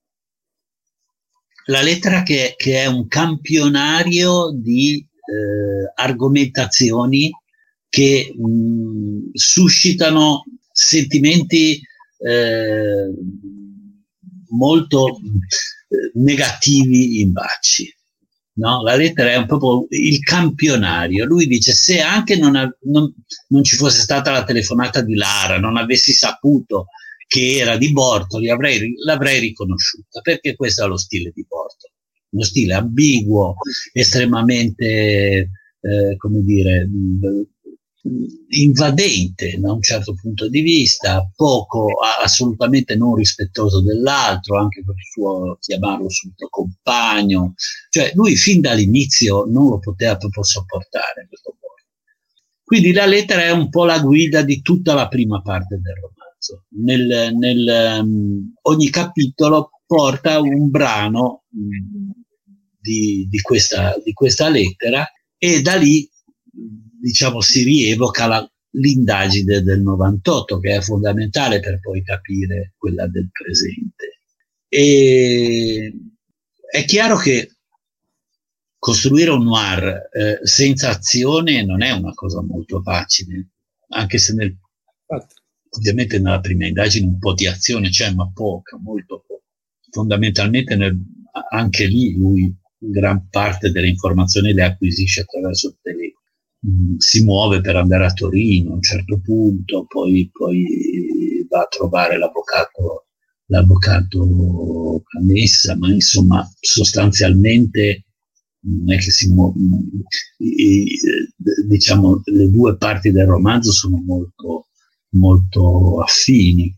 la 1.66 1.82
lettera 1.82 2.22
che, 2.22 2.54
che 2.56 2.82
è 2.82 2.86
un 2.86 3.06
campionario 3.08 4.50
di 4.54 4.96
eh, 4.96 5.92
argomentazioni 5.94 7.30
che 7.88 8.34
mh, 8.34 9.30
suscitano 9.32 10.44
sentimenti 10.70 11.80
eh, 12.18 13.10
molto 14.50 15.20
negativi 16.14 17.20
in 17.20 17.32
Bacci. 17.32 17.92
No? 18.58 18.82
La 18.82 18.96
lettera 18.96 19.30
è 19.30 19.36
un 19.36 19.46
po' 19.46 19.86
il 19.90 20.18
campionario. 20.20 21.24
Lui 21.24 21.46
dice: 21.46 21.72
Se 21.72 22.00
anche 22.00 22.36
non, 22.36 22.52
non, 22.82 23.14
non, 23.48 23.64
ci 23.64 23.76
fosse 23.76 24.00
stata 24.00 24.30
la 24.30 24.44
telefonata 24.44 25.00
di 25.00 25.14
Lara, 25.14 25.58
non 25.58 25.76
avessi 25.76 26.12
saputo 26.12 26.86
che 27.26 27.58
era 27.58 27.76
di 27.76 27.92
Bortoli, 27.92 28.50
avrei, 28.50 28.94
l'avrei 29.04 29.38
riconosciuta, 29.38 30.20
perché 30.22 30.56
questo 30.56 30.84
è 30.84 30.88
lo 30.88 30.96
stile 30.96 31.30
di 31.34 31.44
Bortoli, 31.46 31.92
uno 32.30 32.42
stile 32.42 32.74
ambiguo, 32.74 33.56
estremamente, 33.92 35.50
eh, 35.80 36.16
come 36.16 36.42
dire, 36.42 36.88
invadente 38.50 39.58
da 39.58 39.72
un 39.72 39.82
certo 39.82 40.14
punto 40.14 40.48
di 40.48 40.60
vista, 40.60 41.30
poco, 41.34 41.88
assolutamente 42.22 42.96
non 42.96 43.14
rispettoso 43.14 43.82
dell'altro, 43.82 44.58
anche 44.58 44.82
per 44.84 44.94
il 44.96 45.04
suo 45.10 45.56
chiamarlo 45.60 46.08
subito 46.08 46.48
compagno. 46.48 47.54
Cioè, 47.90 48.12
lui 48.14 48.36
fin 48.36 48.60
dall'inizio 48.60 49.44
non 49.44 49.68
lo 49.68 49.78
poteva 49.78 50.16
proprio 50.16 50.42
sopportare 50.42 51.26
questo 51.28 51.56
Quindi 52.64 52.92
la 52.92 53.06
lettera 53.06 53.44
è 53.44 53.50
un 53.50 53.68
po' 53.68 53.84
la 53.84 53.98
guida 53.98 54.42
di 54.42 54.60
tutta 54.60 54.94
la 54.94 55.08
prima 55.08 55.40
parte 55.42 55.80
del 55.80 55.94
romanzo. 55.94 56.64
Nel, 56.80 57.34
nel, 57.36 58.00
um, 58.00 58.52
ogni 58.62 58.90
capitolo 58.90 59.70
porta 59.86 60.38
un 60.40 60.70
brano 60.70 61.44
um, 61.52 62.12
di, 62.78 63.26
di, 63.28 63.40
questa, 63.40 63.94
di, 64.04 64.12
questa, 64.12 64.48
lettera 64.48 65.06
e 65.36 65.62
da 65.62 65.74
lì 65.74 66.08
diciamo, 67.00 67.40
si 67.40 67.62
rievoca 67.62 68.26
la, 68.26 68.50
l'indagine 68.72 69.62
del 69.62 69.80
98 69.80 70.58
che 70.58 70.76
è 70.76 70.80
fondamentale 70.80 71.60
per 71.60 71.80
poi 71.80 72.02
capire 72.02 72.74
quella 72.76 73.06
del 73.06 73.28
presente. 73.30 74.20
E 74.68 75.92
è 76.70 76.84
chiaro 76.84 77.16
che 77.16 77.52
costruire 78.78 79.30
un 79.30 79.44
noir 79.44 80.08
eh, 80.12 80.40
senza 80.42 80.90
azione 80.90 81.64
non 81.64 81.82
è 81.82 81.90
una 81.90 82.12
cosa 82.14 82.42
molto 82.42 82.82
facile, 82.82 83.48
anche 83.88 84.18
se 84.18 84.34
nel, 84.34 84.56
Ovviamente 85.70 86.18
nella 86.18 86.40
prima 86.40 86.66
indagine 86.66 87.06
un 87.06 87.18
po' 87.18 87.34
di 87.34 87.46
azione 87.46 87.90
c'è, 87.90 88.12
ma 88.12 88.30
poca, 88.32 88.78
molto 88.78 89.22
poca. 89.26 89.42
Fondamentalmente 89.90 90.76
nel, 90.76 90.98
anche 91.50 91.86
lì 91.86 92.16
lui 92.16 92.54
gran 92.78 93.28
parte 93.28 93.70
delle 93.70 93.88
informazioni 93.88 94.52
le 94.52 94.62
acquisisce 94.62 95.22
attraverso 95.22 95.68
il 95.68 95.76
telefono. 95.82 96.17
Mm, 96.66 96.96
si 96.98 97.22
muove 97.22 97.60
per 97.60 97.76
andare 97.76 98.06
a 98.06 98.12
Torino 98.12 98.72
a 98.72 98.74
un 98.74 98.82
certo 98.82 99.20
punto, 99.20 99.84
poi, 99.86 100.28
poi 100.32 101.46
va 101.48 101.60
a 101.60 101.66
trovare 101.68 102.18
l'avvocato, 102.18 103.06
l'avvocato 103.46 105.02
Canessa, 105.06 105.76
ma 105.76 105.92
insomma 105.92 106.48
sostanzialmente 106.60 108.04
non 108.60 108.92
è 108.92 108.98
che 108.98 109.10
si 109.12 109.32
muove, 109.32 109.54
diciamo 111.66 112.22
le 112.24 112.50
due 112.50 112.76
parti 112.76 113.12
del 113.12 113.26
romanzo 113.26 113.70
sono 113.70 114.02
molto 114.04 114.68
molto 115.10 116.00
affini. 116.02 116.74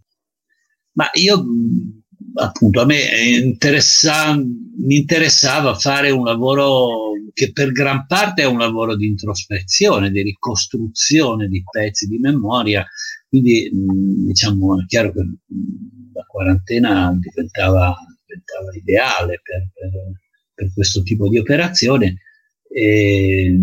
Ma 0.92 1.08
io 1.14 1.44
appunto 2.34 2.80
a 2.80 2.84
me 2.84 2.98
interessa, 3.42 4.36
mi 4.36 4.96
interessava 4.96 5.74
fare 5.74 6.10
un 6.10 6.24
lavoro 6.24 7.09
che 7.32 7.52
per 7.52 7.72
gran 7.72 8.06
parte 8.06 8.42
è 8.42 8.46
un 8.46 8.58
lavoro 8.58 8.96
di 8.96 9.06
introspezione, 9.06 10.10
di 10.10 10.22
ricostruzione 10.22 11.48
di 11.48 11.62
pezzi 11.70 12.06
di 12.06 12.18
memoria, 12.18 12.86
quindi 13.28 13.70
diciamo 13.72 14.80
è 14.80 14.86
chiaro 14.86 15.12
che 15.12 15.20
la 16.12 16.24
quarantena 16.26 17.16
diventava, 17.18 17.96
diventava 18.26 18.74
ideale 18.74 19.40
per, 19.42 19.68
per, 19.72 19.90
per, 20.54 20.72
questo 20.74 21.02
tipo 21.02 21.28
di 21.28 21.38
operazione 21.38 22.18
e, 22.68 23.58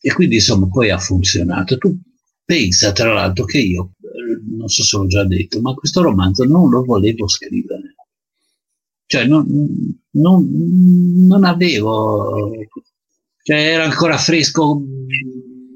e 0.00 0.12
quindi 0.12 0.36
insomma 0.36 0.68
poi 0.68 0.90
ha 0.90 0.98
funzionato. 0.98 1.78
Tu 1.78 1.98
pensa 2.44 2.92
tra 2.92 3.12
l'altro 3.12 3.44
che 3.44 3.58
io 3.58 3.92
non 4.56 4.68
so 4.68 4.82
se 4.82 4.96
l'ho 4.96 5.06
già 5.06 5.24
detto, 5.24 5.60
ma 5.60 5.74
questo 5.74 6.02
romanzo 6.02 6.44
non 6.44 6.68
lo 6.68 6.84
volevo 6.84 7.28
scrivere. 7.28 7.94
Cioè, 9.06 9.26
non, 9.26 9.99
non, 10.12 10.46
non 11.26 11.44
avevo, 11.44 12.50
cioè 13.42 13.56
era 13.56 13.84
ancora 13.84 14.16
fresco 14.16 14.82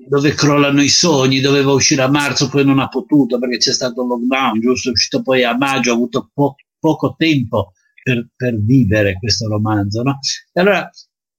dove 0.08 0.34
crollano 0.34 0.82
i 0.82 0.88
sogni, 0.88 1.40
doveva 1.40 1.72
uscire 1.72 2.02
a 2.02 2.08
marzo, 2.08 2.48
poi 2.48 2.64
non 2.64 2.78
ha 2.78 2.88
potuto 2.88 3.38
perché 3.38 3.58
c'è 3.58 3.72
stato 3.72 4.02
il 4.02 4.08
lockdown, 4.08 4.60
giusto? 4.60 4.88
È 4.88 4.92
uscito 4.92 5.22
poi 5.22 5.44
a 5.44 5.56
maggio, 5.56 5.92
ha 5.92 5.94
avuto 5.94 6.30
po- 6.32 6.56
poco 6.78 7.14
tempo 7.16 7.72
per, 8.02 8.28
per, 8.36 8.60
vivere 8.62 9.16
questo 9.18 9.48
romanzo, 9.48 10.02
no? 10.02 10.18
E 10.52 10.60
allora 10.60 10.88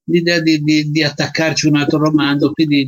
l'idea 0.05 0.39
di, 0.39 0.62
di, 0.62 0.89
di 0.91 1.03
attaccarci 1.03 1.67
un 1.67 1.75
altro 1.75 1.99
romanzo, 1.99 2.51
quindi 2.51 2.88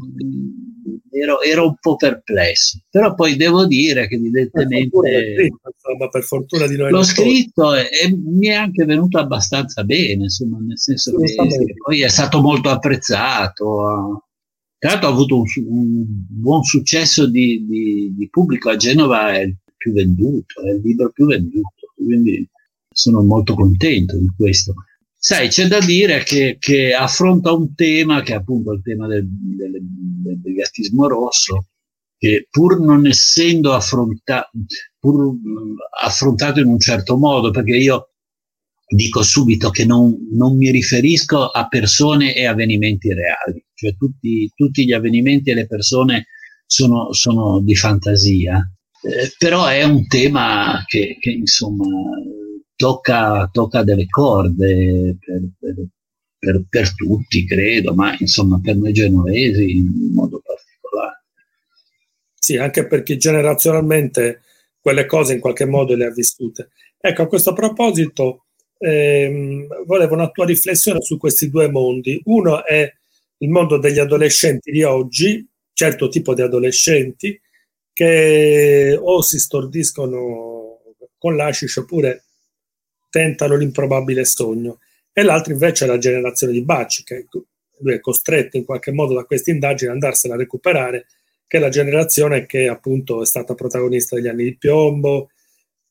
ero, 1.11 1.41
ero, 1.41 1.67
un 1.67 1.75
po' 1.79 1.95
perplesso, 1.95 2.79
però 2.89 3.13
poi 3.13 3.35
devo 3.35 3.65
dire 3.65 4.07
che 4.07 4.15
evidentemente 4.15 4.97
scritto, 4.97 5.71
insomma, 5.73 6.09
per 6.09 6.23
fortuna 6.23 6.67
di 6.67 6.77
noi 6.77 6.91
l'ho 6.91 7.03
scritto 7.03 7.73
e, 7.75 7.89
e, 7.91 8.15
mi 8.15 8.47
è 8.47 8.53
anche 8.53 8.85
venuto 8.85 9.17
abbastanza 9.17 9.83
bene, 9.83 10.23
insomma, 10.23 10.57
nel 10.59 10.77
senso 10.77 11.15
che, 11.15 11.33
che 11.35 11.73
poi 11.83 12.01
è 12.01 12.07
stato 12.07 12.41
molto 12.41 12.69
apprezzato. 12.69 14.23
Tra 14.79 14.91
l'altro 14.91 15.09
ha 15.09 15.11
avuto 15.11 15.37
un, 15.37 15.45
un 15.65 16.05
buon 16.05 16.63
successo 16.63 17.27
di, 17.27 17.65
di, 17.67 18.13
di, 18.15 18.29
pubblico 18.29 18.69
a 18.69 18.75
Genova, 18.75 19.31
è 19.33 19.41
il 19.41 19.55
più 19.75 19.91
venduto, 19.91 20.61
è 20.63 20.69
il 20.69 20.81
libro 20.83 21.11
più 21.11 21.25
venduto, 21.25 21.93
quindi 21.95 22.47
sono 22.89 23.23
molto 23.23 23.55
contento 23.55 24.17
di 24.17 24.29
questo. 24.35 24.73
Sai, 25.29 25.49
c'è 25.49 25.67
da 25.67 25.79
dire 25.79 26.23
che, 26.23 26.55
che, 26.57 26.93
affronta 26.93 27.51
un 27.51 27.75
tema 27.75 28.21
che 28.21 28.31
è 28.31 28.37
appunto 28.37 28.71
il 28.71 28.81
tema 28.81 29.07
del, 29.07 29.27
del, 29.27 29.77
del 29.81 30.39
brigatismo 30.39 31.05
rosso, 31.05 31.65
che 32.17 32.47
pur 32.49 32.79
non 32.79 33.05
essendo 33.05 33.73
affronta, 33.73 34.49
pur 34.97 35.35
affrontato 36.01 36.61
in 36.61 36.67
un 36.67 36.79
certo 36.79 37.17
modo, 37.17 37.51
perché 37.51 37.75
io 37.75 38.11
dico 38.87 39.21
subito 39.21 39.69
che 39.69 39.83
non, 39.83 40.15
non, 40.31 40.55
mi 40.55 40.71
riferisco 40.71 41.47
a 41.47 41.67
persone 41.67 42.33
e 42.33 42.45
avvenimenti 42.45 43.11
reali, 43.13 43.65
cioè 43.73 43.97
tutti, 43.97 44.49
tutti 44.55 44.85
gli 44.85 44.93
avvenimenti 44.93 45.49
e 45.49 45.55
le 45.55 45.67
persone 45.67 46.27
sono, 46.65 47.11
sono 47.11 47.59
di 47.59 47.75
fantasia, 47.75 48.65
eh, 49.01 49.33
però 49.37 49.65
è 49.65 49.83
un 49.83 50.07
tema 50.07 50.85
che, 50.87 51.17
che 51.19 51.31
insomma 51.31 51.83
tocca, 52.77 53.49
tocca 53.51 53.83
delle 53.83 54.05
corde 54.05 55.17
per, 55.19 55.41
per, 55.59 55.75
per, 56.37 56.63
per, 56.69 56.95
tutti, 56.95 57.45
credo, 57.45 57.93
ma 57.93 58.15
insomma 58.19 58.61
per 58.63 58.77
noi 58.77 58.93
genovesi 58.93 59.71
in 59.71 60.13
modo 60.13 60.41
particolare. 60.41 61.23
Sì, 62.33 62.55
anche 62.55 62.87
perché 62.87 63.17
generazionalmente 63.17 64.43
quelle 64.79 65.05
cose 65.05 65.33
in 65.33 65.41
qualche 65.41 65.65
modo 65.65 65.95
le 65.95 66.05
ha 66.05 66.11
vissute. 66.11 66.69
Ecco, 66.97 67.23
a 67.23 67.27
questo 67.27 67.51
proposito 67.51 68.45
ehm, 68.77 69.85
volevo 69.85 70.13
una 70.13 70.29
tua 70.29 70.45
riflessione 70.45 71.01
su 71.01 71.17
questi 71.17 71.49
due 71.49 71.69
mondi. 71.69 72.21
Uno 72.25 72.63
è 72.63 72.89
il 73.39 73.49
mondo 73.49 73.77
degli 73.79 73.99
adolescenti 73.99 74.71
di 74.71 74.83
oggi, 74.83 75.45
certo 75.73 76.07
tipo 76.07 76.33
di 76.33 76.41
adolescenti, 76.41 77.39
che 77.91 78.97
o 79.01 79.21
si 79.21 79.39
stordiscono 79.39 80.79
con 81.17 81.35
l'ashish 81.35 81.77
oppure 81.77 82.26
tentano 83.09 83.55
l'improbabile 83.55 84.25
sogno, 84.25 84.79
e 85.11 85.23
l'altro 85.23 85.53
invece 85.53 85.85
è 85.85 85.87
la 85.87 85.97
generazione 85.97 86.53
di 86.53 86.61
Bacci, 86.61 87.03
che 87.03 87.25
lui 87.79 87.93
è 87.93 87.99
costretto 87.99 88.57
in 88.57 88.65
qualche 88.65 88.91
modo 88.91 89.13
da 89.13 89.23
questa 89.23 89.51
indagine 89.51 89.89
ad 89.89 89.95
andarsela 89.95 90.35
a 90.35 90.37
recuperare, 90.37 91.07
che 91.47 91.57
è 91.57 91.59
la 91.59 91.69
generazione 91.69 92.45
che 92.45 92.67
appunto 92.67 93.21
è 93.21 93.25
stata 93.25 93.55
protagonista 93.55 94.15
degli 94.15 94.27
anni 94.27 94.43
di 94.43 94.57
piombo 94.57 95.31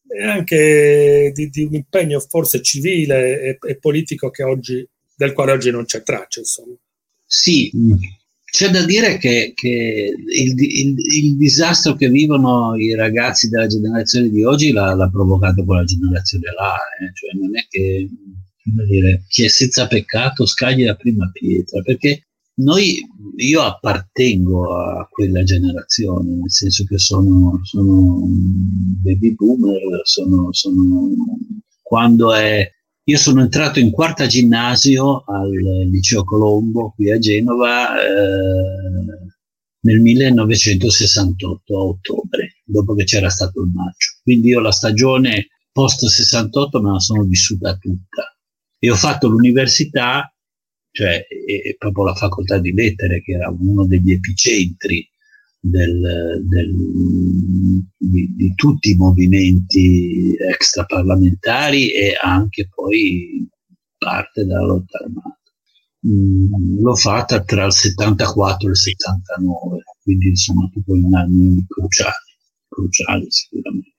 e 0.06 0.22
anche 0.22 1.32
di, 1.34 1.48
di 1.48 1.64
un 1.64 1.74
impegno 1.74 2.20
forse 2.20 2.62
civile 2.62 3.40
e, 3.40 3.58
e 3.60 3.76
politico 3.78 4.30
oggi, 4.44 4.86
del 5.16 5.32
quale 5.32 5.52
oggi 5.52 5.70
non 5.70 5.86
c'è 5.86 6.02
traccia. 6.02 6.40
Insomma. 6.40 6.76
Sì, 7.24 7.72
c'è 8.56 8.70
da 8.70 8.86
dire 8.86 9.18
che, 9.18 9.52
che 9.54 10.14
il, 10.16 10.54
il, 10.58 10.94
il, 10.96 11.36
disastro 11.36 11.94
che 11.94 12.08
vivono 12.08 12.74
i 12.74 12.94
ragazzi 12.94 13.50
della 13.50 13.66
generazione 13.66 14.30
di 14.30 14.44
oggi 14.44 14.72
l'ha, 14.72 14.94
l'ha 14.94 15.10
provocato 15.10 15.62
quella 15.62 15.84
generazione 15.84 16.46
là, 16.58 16.74
eh? 16.74 17.12
cioè 17.12 17.38
non 17.38 17.54
è 17.54 17.66
che 17.68 18.08
dire, 18.88 19.24
chi 19.28 19.44
è 19.44 19.48
senza 19.48 19.86
peccato 19.86 20.46
scagli 20.46 20.86
la 20.86 20.94
prima 20.94 21.28
pietra, 21.30 21.82
perché 21.82 22.28
noi, 22.54 22.98
io 23.36 23.60
appartengo 23.60 24.74
a 24.74 25.06
quella 25.10 25.42
generazione, 25.42 26.36
nel 26.36 26.50
senso 26.50 26.84
che 26.84 26.96
sono, 26.96 27.60
sono 27.62 28.22
baby 29.02 29.34
boomer, 29.34 30.00
sono, 30.04 30.50
sono 30.52 31.10
quando 31.82 32.32
è 32.32 32.66
io 33.08 33.18
sono 33.18 33.40
entrato 33.40 33.78
in 33.78 33.92
quarta 33.92 34.26
ginnasio 34.26 35.22
al 35.26 35.50
liceo 35.88 36.24
Colombo 36.24 36.92
qui 36.96 37.12
a 37.12 37.18
Genova 37.18 37.94
eh, 38.00 39.26
nel 39.80 40.00
1968 40.00 41.76
a 41.76 41.80
ottobre, 41.80 42.56
dopo 42.64 42.94
che 42.94 43.04
c'era 43.04 43.28
stato 43.28 43.62
il 43.62 43.70
maggio. 43.72 44.16
Quindi 44.22 44.48
io 44.48 44.58
la 44.58 44.72
stagione 44.72 45.46
post 45.70 46.04
68 46.04 46.82
me 46.82 46.90
la 46.90 46.98
sono 46.98 47.22
vissuta 47.22 47.76
tutta. 47.76 48.36
E 48.76 48.90
ho 48.90 48.96
fatto 48.96 49.28
l'università, 49.28 50.28
cioè 50.90 51.24
proprio 51.78 52.06
la 52.06 52.14
facoltà 52.14 52.58
di 52.58 52.72
lettere, 52.72 53.22
che 53.22 53.34
era 53.34 53.54
uno 53.56 53.86
degli 53.86 54.10
epicentri 54.10 55.08
del, 55.70 56.42
del, 56.44 56.74
di, 57.96 58.34
di, 58.34 58.54
tutti 58.54 58.90
i 58.90 58.96
movimenti 58.96 60.34
extraparlamentari 60.38 61.90
e 61.92 62.16
anche 62.22 62.68
poi 62.72 63.46
parte 63.96 64.44
della 64.44 64.64
lotta 64.64 64.98
armata. 64.98 65.40
Mm, 66.06 66.80
l'ho 66.80 66.94
fatta 66.94 67.42
tra 67.42 67.66
il 67.66 67.72
74 67.72 68.68
e 68.68 68.70
il 68.70 68.76
79, 68.76 69.82
quindi 70.02 70.28
insomma 70.28 70.68
proprio 70.70 70.96
in 70.96 71.14
anni 71.14 71.64
cruciali, 71.66 72.12
cruciali 72.68 73.26
sicuramente. 73.28 73.94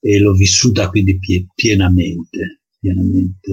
E 0.00 0.18
l'ho 0.18 0.34
vissuta 0.34 0.88
quindi 0.88 1.18
pie, 1.18 1.46
pienamente, 1.54 2.60
pienamente 2.78 3.52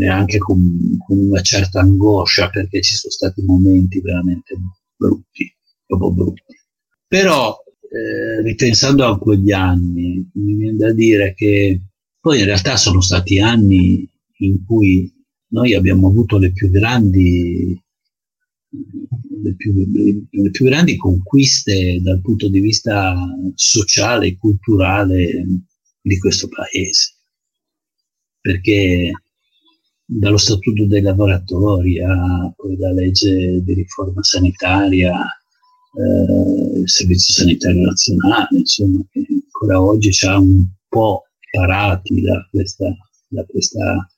e 0.00 0.08
anche 0.08 0.38
con, 0.38 0.96
con 1.06 1.18
una 1.18 1.40
certa 1.40 1.80
angoscia 1.80 2.50
perché 2.50 2.80
ci 2.82 2.94
sono 2.94 3.12
stati 3.12 3.42
momenti 3.42 4.00
veramente 4.00 4.56
brutti, 4.96 5.54
proprio 5.86 6.12
brutti. 6.12 6.59
Però, 7.10 7.60
eh, 7.90 8.40
ripensando 8.42 9.04
a 9.04 9.18
quegli 9.18 9.50
anni, 9.50 10.30
mi 10.34 10.54
viene 10.54 10.76
da 10.76 10.92
dire 10.92 11.34
che 11.34 11.80
poi 12.20 12.38
in 12.38 12.44
realtà 12.44 12.76
sono 12.76 13.00
stati 13.00 13.40
anni 13.40 14.08
in 14.38 14.64
cui 14.64 15.12
noi 15.48 15.74
abbiamo 15.74 16.06
avuto 16.06 16.38
le 16.38 16.52
più 16.52 16.70
grandi, 16.70 17.76
le 19.42 19.54
più, 19.56 19.72
le 20.30 20.50
più 20.52 20.64
grandi 20.64 20.96
conquiste 20.96 22.00
dal 22.00 22.20
punto 22.20 22.48
di 22.48 22.60
vista 22.60 23.16
sociale 23.56 24.28
e 24.28 24.38
culturale 24.38 25.44
di 26.00 26.16
questo 26.16 26.46
paese. 26.46 27.14
Perché 28.40 29.10
dallo 30.04 30.36
statuto 30.36 30.86
dei 30.86 31.02
lavoratori 31.02 32.00
a 32.00 32.52
poi 32.54 32.76
la 32.76 32.92
legge 32.92 33.60
di 33.64 33.74
riforma 33.74 34.22
sanitaria 34.22 35.26
eh, 35.94 36.78
il 36.80 36.88
Servizio 36.88 37.34
Sanitario 37.34 37.84
Nazionale, 37.84 38.58
insomma, 38.58 39.00
che 39.10 39.26
ancora 39.28 39.82
oggi 39.82 40.12
ci 40.12 40.26
ha 40.26 40.38
un 40.38 40.64
po' 40.88 41.24
parati 41.50 42.20
da 42.20 42.46
questa, 42.50 42.94
da 43.28 43.44
questa 43.44 44.08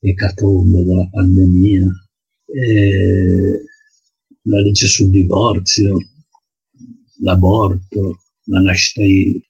ecatombe 0.00 0.84
della 0.84 1.08
pandemia. 1.10 1.86
Eh, 2.46 3.64
la 4.44 4.60
legge 4.60 4.86
sul 4.86 5.10
divorzio, 5.10 5.96
l'aborto, 7.20 8.22
la 8.46 8.60
nascita 8.60 9.02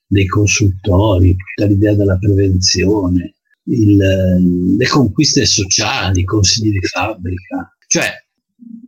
dei 0.07 0.26
consultori, 0.26 1.34
tutta 1.34 1.68
l'idea 1.68 1.94
della 1.94 2.18
prevenzione, 2.18 3.34
il, 3.64 4.76
le 4.76 4.86
conquiste 4.86 5.46
sociali, 5.46 6.20
i 6.20 6.24
consigli 6.24 6.72
di 6.72 6.86
fabbrica. 6.86 7.76
Cioè, 7.86 8.11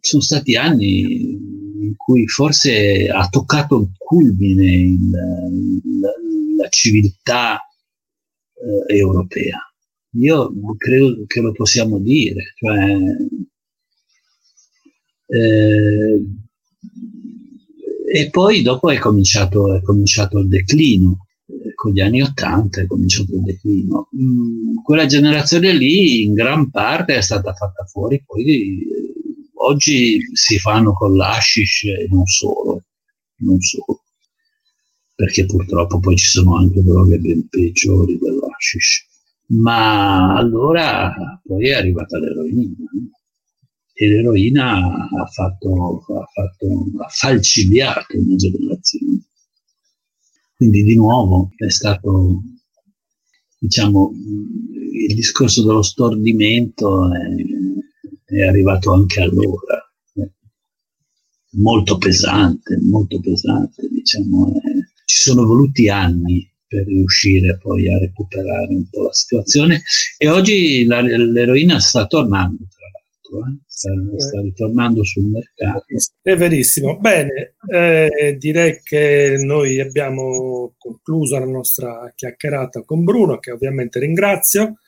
sono 0.00 0.22
stati 0.22 0.56
anni 0.56 1.53
in 1.80 1.96
cui 1.96 2.26
forse 2.28 3.08
ha 3.08 3.28
toccato 3.28 3.80
il 3.80 3.88
culmine 3.96 4.72
il, 4.72 5.10
la, 5.10 6.12
la, 6.56 6.68
civiltà 6.68 7.60
eh, 8.54 8.96
europea. 8.96 9.58
Io 10.16 10.52
credo 10.76 11.24
che 11.26 11.40
lo 11.40 11.52
possiamo 11.52 11.98
dire, 11.98 12.52
cioè, 12.56 12.96
eh, 15.26 16.22
e 18.06 18.30
poi 18.30 18.62
dopo 18.62 18.90
è 18.90 18.98
cominciato, 18.98 19.74
è 19.74 19.82
cominciato 19.82 20.38
il 20.38 20.48
declino, 20.48 21.26
eh, 21.46 21.74
con 21.74 21.92
gli 21.92 22.00
anni 22.00 22.22
Ottanta 22.22 22.80
è 22.80 22.86
cominciato 22.86 23.34
il 23.34 23.42
declino. 23.42 24.08
Mm, 24.16 24.76
quella 24.84 25.06
generazione 25.06 25.72
lì 25.72 26.22
in 26.22 26.32
gran 26.32 26.70
parte 26.70 27.16
è 27.16 27.20
stata 27.20 27.52
fatta 27.54 27.84
fuori, 27.86 28.22
poi 28.24 28.44
eh, 28.44 29.13
oggi 29.64 30.20
si 30.32 30.58
fanno 30.58 30.92
con 30.92 31.16
l'ashish 31.16 31.84
e 31.84 32.06
non 32.10 32.26
solo, 32.26 32.84
non 33.38 33.60
solo, 33.60 34.02
perché 35.14 35.46
purtroppo 35.46 36.00
poi 36.00 36.16
ci 36.16 36.28
sono 36.28 36.56
anche 36.56 36.82
droghe 36.82 37.18
ben 37.18 37.48
peggiori 37.48 38.18
dell'ashish. 38.18 39.12
Ma 39.46 40.34
allora 40.36 41.12
poi 41.44 41.68
è 41.68 41.74
arrivata 41.74 42.18
l'eroina 42.18 42.72
e 43.92 44.08
l'eroina 44.08 45.08
ha 45.08 45.26
fatto, 45.26 46.04
ha 46.08 46.26
fatto, 46.32 46.86
ha 46.98 47.08
falcidiato 47.08 48.18
una 48.18 48.36
generazione. 48.36 49.20
Quindi 50.56 50.82
di 50.82 50.96
nuovo 50.96 51.50
è 51.56 51.68
stato, 51.68 52.42
diciamo, 53.58 54.12
il 54.92 55.14
discorso 55.14 55.64
dello 55.64 55.82
stordimento 55.82 57.12
è, 57.12 57.20
è 58.40 58.46
arrivato 58.46 58.92
anche 58.92 59.20
allora. 59.20 59.82
Molto 61.56 61.98
pesante, 61.98 62.76
molto 62.82 63.20
pesante, 63.20 63.88
diciamo. 63.88 64.54
Eh. 64.56 64.88
Ci 65.04 65.22
sono 65.22 65.44
voluti 65.44 65.88
anni 65.88 66.50
per 66.66 66.86
riuscire 66.86 67.56
poi 67.58 67.88
a 67.88 67.98
recuperare 67.98 68.74
un 68.74 68.88
po' 68.90 69.04
la 69.04 69.12
situazione 69.12 69.82
e 70.18 70.28
oggi 70.28 70.84
la, 70.84 71.00
l'eroina 71.00 71.78
sta 71.78 72.06
tornando, 72.06 72.64
tra 72.68 72.86
l'altro, 72.90 73.48
eh? 73.48 73.58
sta, 73.66 73.90
sta, 74.16 74.40
ritornando 74.40 75.04
sul 75.04 75.24
mercato. 75.26 75.84
È 76.20 76.36
verissimo. 76.36 76.98
Bene, 76.98 77.54
eh, 77.70 78.36
direi 78.38 78.80
che 78.82 79.36
noi 79.38 79.80
abbiamo 79.80 80.74
concluso 80.76 81.38
la 81.38 81.46
nostra 81.46 82.12
chiacchierata 82.14 82.82
con 82.82 83.04
Bruno, 83.04 83.38
che 83.38 83.52
ovviamente 83.52 84.00
ringrazio. 84.00 84.78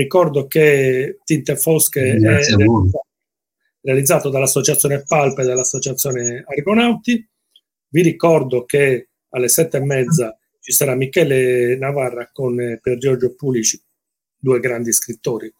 Ricordo 0.00 0.46
che 0.46 1.18
Tinte 1.24 1.56
Fosche 1.56 2.16
Grazie 2.16 2.54
è 2.54 2.66
realizzato 3.82 4.30
dall'associazione 4.30 5.04
Palpe 5.06 5.42
e 5.42 5.44
dall'associazione 5.44 6.42
Argonauti. 6.46 7.28
Vi 7.88 8.02
ricordo 8.02 8.64
che 8.64 9.08
alle 9.28 9.48
sette 9.48 9.76
e 9.76 9.84
mezza 9.84 10.38
ci 10.58 10.72
sarà 10.72 10.94
Michele 10.94 11.76
Navarra 11.76 12.30
con 12.32 12.58
eh, 12.58 12.78
Pier 12.80 12.96
Giorgio 12.96 13.34
Pulici, 13.34 13.78
due 14.38 14.58
grandi 14.58 14.90
scrittori. 14.90 15.52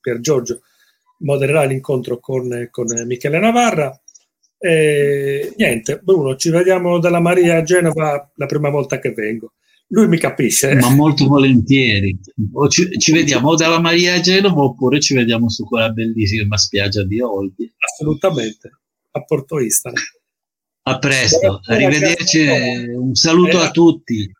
Pier 0.00 0.20
Giorgio 0.20 0.60
modererà 1.18 1.64
l'incontro 1.64 2.20
con, 2.20 2.52
eh, 2.52 2.70
con 2.70 2.86
Michele 3.06 3.40
Navarra. 3.40 4.00
E, 4.56 5.52
niente, 5.56 5.98
Bruno, 5.98 6.36
ci 6.36 6.50
vediamo 6.50 7.00
dalla 7.00 7.20
Maria 7.20 7.56
a 7.56 7.62
Genova 7.64 8.30
la 8.36 8.46
prima 8.46 8.68
volta 8.68 9.00
che 9.00 9.10
vengo. 9.10 9.54
Lui 9.88 10.08
mi 10.08 10.18
capisce. 10.18 10.74
Ma 10.74 10.90
molto 10.90 11.26
volentieri. 11.26 12.18
O 12.52 12.68
ci, 12.68 12.98
ci 12.98 13.12
vediamo 13.12 13.50
o 13.50 13.54
dalla 13.54 13.80
Maria 13.80 14.14
a 14.14 14.20
Genova 14.20 14.62
oppure 14.62 15.00
ci 15.00 15.14
vediamo 15.14 15.48
su 15.48 15.64
quella 15.64 15.90
bellissima 15.90 16.56
spiaggia 16.56 17.04
di 17.04 17.20
Olbia. 17.20 17.68
Assolutamente, 17.78 18.70
a 19.10 19.22
Porto 19.22 19.60
Istana. 19.60 20.00
A 20.86 20.98
presto, 20.98 21.60
arrivederci, 21.64 22.46
un 22.94 23.14
saluto 23.14 23.58
a 23.58 23.70
tutti. 23.70 24.30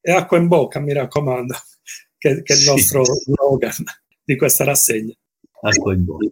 E 0.00 0.10
acqua 0.10 0.36
in 0.38 0.48
bocca, 0.48 0.80
mi 0.80 0.92
raccomando, 0.92 1.54
che, 2.18 2.42
che 2.42 2.54
è 2.54 2.56
il 2.56 2.64
nostro 2.64 3.04
sì. 3.04 3.12
slogan 3.24 3.84
di 4.24 4.36
questa 4.36 4.64
rassegna. 4.64 5.14
Acqua 5.60 5.94
in 5.94 6.04
bocca. 6.04 6.26